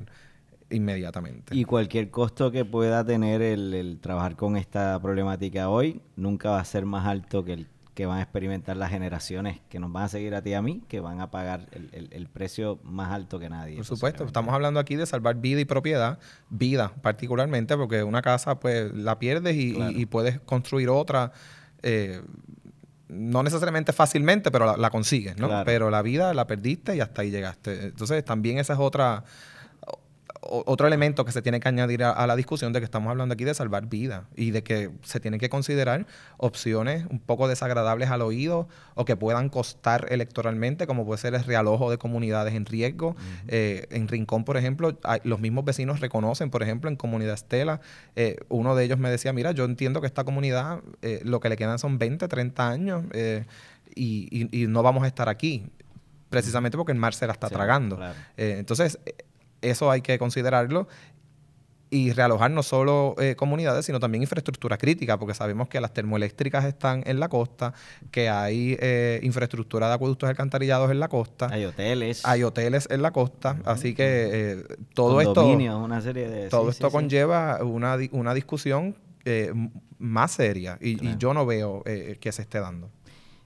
inmediatamente. 0.72 1.54
Y 1.54 1.64
cualquier 1.64 2.10
costo 2.10 2.50
que 2.50 2.64
pueda 2.64 3.04
tener 3.04 3.42
el, 3.42 3.98
trabajar 4.00 4.36
con 4.36 4.56
esta 4.56 5.00
problemática 5.00 5.68
hoy 5.68 6.00
nunca 6.16 6.50
va 6.50 6.60
a 6.60 6.64
ser 6.64 6.86
más 6.86 7.06
alto 7.06 7.44
que 7.44 7.52
el 7.52 7.66
que 7.94 8.06
van 8.06 8.20
a 8.20 8.22
experimentar 8.22 8.74
las 8.78 8.90
generaciones 8.90 9.60
que 9.68 9.78
nos 9.78 9.92
van 9.92 10.04
a 10.04 10.08
seguir 10.08 10.34
a 10.34 10.40
ti 10.40 10.48
y 10.48 10.54
a 10.54 10.62
mí, 10.62 10.82
que 10.88 11.00
van 11.00 11.20
a 11.20 11.30
pagar 11.30 11.66
el, 11.72 12.26
precio 12.28 12.78
más 12.84 13.12
alto 13.12 13.38
que 13.38 13.50
nadie. 13.50 13.76
Por 13.76 13.84
supuesto, 13.84 14.24
estamos 14.24 14.54
hablando 14.54 14.80
aquí 14.80 14.96
de 14.96 15.04
salvar 15.04 15.36
vida 15.36 15.60
y 15.60 15.66
propiedad, 15.66 16.18
vida 16.48 16.94
particularmente, 17.02 17.76
porque 17.76 18.02
una 18.02 18.22
casa 18.22 18.58
pues 18.60 18.90
la 18.94 19.18
pierdes 19.18 19.56
y, 19.56 20.06
puedes 20.06 20.40
construir 20.40 20.88
otra. 20.88 21.32
Eh, 21.82 22.22
no 23.12 23.42
necesariamente 23.42 23.92
fácilmente, 23.92 24.50
pero 24.50 24.76
la, 24.76 24.90
consigues, 24.90 25.36
¿no? 25.36 25.62
Pero 25.64 25.90
la 25.90 26.02
vida 26.02 26.34
la 26.34 26.46
perdiste 26.46 26.96
y 26.96 27.00
hasta 27.00 27.22
ahí 27.22 27.30
llegaste. 27.30 27.86
Entonces, 27.86 28.24
también 28.24 28.58
esa 28.58 28.72
es 28.72 28.78
otra 28.78 29.24
otro 30.42 30.86
elemento 30.86 31.24
que 31.24 31.32
se 31.32 31.40
tiene 31.40 31.60
que 31.60 31.68
añadir 31.68 32.02
a, 32.04 32.26
la 32.26 32.36
discusión 32.36 32.72
de 32.72 32.80
que 32.80 32.84
estamos 32.84 33.10
hablando 33.10 33.34
aquí 33.34 33.44
de 33.44 33.54
salvar 33.54 33.86
vidas 33.86 34.24
y 34.34 34.50
de 34.50 34.62
que 34.62 34.90
se 35.02 35.20
tienen 35.20 35.38
que 35.38 35.48
considerar 35.48 36.06
opciones 36.36 37.06
un 37.10 37.20
poco 37.20 37.48
desagradables 37.48 38.10
al 38.10 38.22
oído 38.22 38.68
o 38.94 39.04
que 39.04 39.16
puedan 39.16 39.48
costar 39.48 40.06
electoralmente, 40.10 40.86
como 40.86 41.06
puede 41.06 41.18
ser 41.18 41.34
el 41.34 41.44
realojo 41.44 41.90
de 41.90 41.98
comunidades 41.98 42.54
en 42.54 42.66
riesgo. 42.66 43.14
Eh, 43.48 43.86
en 43.90 44.08
Rincón, 44.08 44.44
por 44.44 44.56
ejemplo, 44.56 44.98
los 45.24 45.40
mismos 45.40 45.64
vecinos 45.64 46.00
reconocen, 46.00 46.50
por 46.50 46.62
ejemplo, 46.62 46.90
en 46.90 46.96
Comunidad 46.96 47.34
Estela, 47.34 47.80
eh, 48.16 48.36
uno 48.48 48.74
de 48.74 48.84
ellos 48.84 48.98
me 48.98 49.10
decía, 49.10 49.32
mira, 49.32 49.52
yo 49.52 49.64
entiendo 49.64 50.00
que 50.00 50.06
esta 50.06 50.24
comunidad 50.24 50.80
eh, 51.02 51.20
lo 51.24 51.40
que 51.40 51.48
le 51.48 51.56
quedan 51.56 51.78
son 51.78 51.98
20, 51.98 52.26
30 52.26 52.68
años 52.68 53.04
y, 53.94 54.66
no 54.68 54.82
vamos 54.82 55.04
a 55.04 55.06
estar 55.06 55.28
aquí 55.28 55.66
precisamente 56.30 56.78
porque 56.78 56.92
el 56.92 56.98
mar 56.98 57.14
se 57.14 57.26
la 57.26 57.34
está 57.34 57.50
tragando. 57.50 58.00
entonces, 58.36 58.98
eso 59.62 59.90
hay 59.90 60.02
que 60.02 60.18
considerarlo 60.18 60.88
y 61.92 62.10
realojar 62.12 62.50
no 62.50 62.62
solo 62.62 63.14
eh, 63.18 63.36
comunidades, 63.36 63.84
sino 63.84 64.00
también 64.00 64.22
infraestructura 64.22 64.78
crítica, 64.78 65.18
porque 65.18 65.34
sabemos 65.34 65.68
que 65.68 65.78
las 65.78 65.92
termoeléctricas 65.92 66.64
están 66.64 67.02
en 67.04 67.20
la 67.20 67.28
costa, 67.28 67.74
que 68.10 68.30
hay 68.30 68.78
eh, 68.80 69.20
infraestructura 69.22 69.88
de 69.88 69.94
acueductos 69.94 70.26
alcantarillados 70.26 70.90
en 70.90 71.00
la 71.00 71.08
costa. 71.08 71.48
Hay 71.50 71.66
hoteles. 71.66 72.24
Hay 72.24 72.44
hoteles 72.44 72.88
en 72.90 73.02
la 73.02 73.10
costa, 73.10 73.58
así 73.66 73.94
que 73.94 74.30
eh, 74.32 74.64
todo 74.94 75.20
esto... 75.20 75.46
una 75.46 76.00
serie 76.00 76.30
de... 76.30 76.48
Todo 76.48 76.70
esto 76.70 76.90
conlleva 76.90 77.62
Una, 77.62 77.98
una, 78.12 78.32
discusión 78.32 78.96
más 79.98 80.32
seria 80.32 80.78
y, 80.80 81.18
yo 81.18 81.34
no 81.34 81.44
veo 81.44 81.84
que 81.84 82.32
se 82.32 82.40
esté 82.40 82.58
dando. 82.58 82.88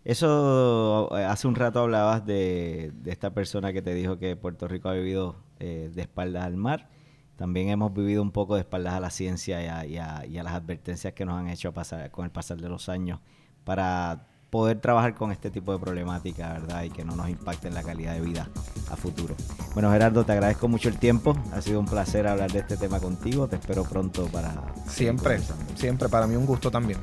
Eso, 0.07 1.13
hace 1.15 1.49
un 1.49 1.57
rato 1.57 1.81
hablabas 1.81 2.25
de, 2.25 2.93
de, 2.95 3.11
esta 3.11 3.35
persona 3.35 3.73
que 3.73 3.83
te 3.83 3.93
dijo 3.93 4.19
que 4.19 4.37
Puerto 4.37 4.69
Rico 4.69 4.89
ha 4.89 4.93
vivido 4.93 5.37
de 5.59 6.01
espaldas 6.01 6.45
al 6.45 6.57
mar 6.57 6.89
también 7.37 7.69
hemos 7.69 7.93
vivido 7.93 8.23
un 8.23 8.33
poco 8.33 8.55
de 8.55 8.63
espaldas 8.63 8.95
a 8.95 9.01
la 9.01 9.11
ciencia 9.11 9.85
y 9.85 9.99
a, 9.99 10.43
las 10.43 10.55
advertencias 10.55 11.13
que 11.13 11.25
nos 11.25 11.39
han 11.39 11.49
hecho 11.49 11.73
pasar, 11.73 12.11
con 12.11 12.25
el 12.25 12.31
pasar 12.31 12.57
de 12.57 12.69
los 12.69 12.89
años 12.89 13.21
para 13.65 14.27
poder 14.49 14.81
trabajar 14.81 15.15
con 15.15 15.33
este 15.33 15.51
tipo 15.51 15.73
de 15.73 15.79
problemática, 15.79 16.55
¿verdad? 16.55 16.85
Y 16.85 16.91
que 16.91 17.05
no 17.05 17.15
nos 17.15 17.29
impacte 17.29 17.69
en 17.69 17.75
la 17.75 17.83
calidad 17.83 18.15
de 18.15 18.21
vida 18.23 18.49
a 18.91 18.97
futuro. 18.97 19.35
Bueno, 19.75 19.91
Gerardo, 19.93 20.25
te 20.25 20.33
agradezco 20.33 20.67
mucho 20.67 20.89
el 20.89 20.99
tiempo. 20.99 21.37
Ha 21.53 21.61
sido 21.61 21.79
un 21.79 21.87
placer 21.87 22.27
hablar 22.27 22.51
de 22.51 22.61
este 22.61 22.79
tema 22.79 23.01
contigo. 23.01 23.49
Te 23.49 23.57
espero 23.57 23.85
pronto 23.85 24.27
para... 24.29 24.73
Siempre, 24.87 25.41
siempre. 25.75 26.09
Para 26.09 26.27
mí 26.27 26.37
un 26.37 26.47
gusto 26.47 26.71
también. 26.71 26.99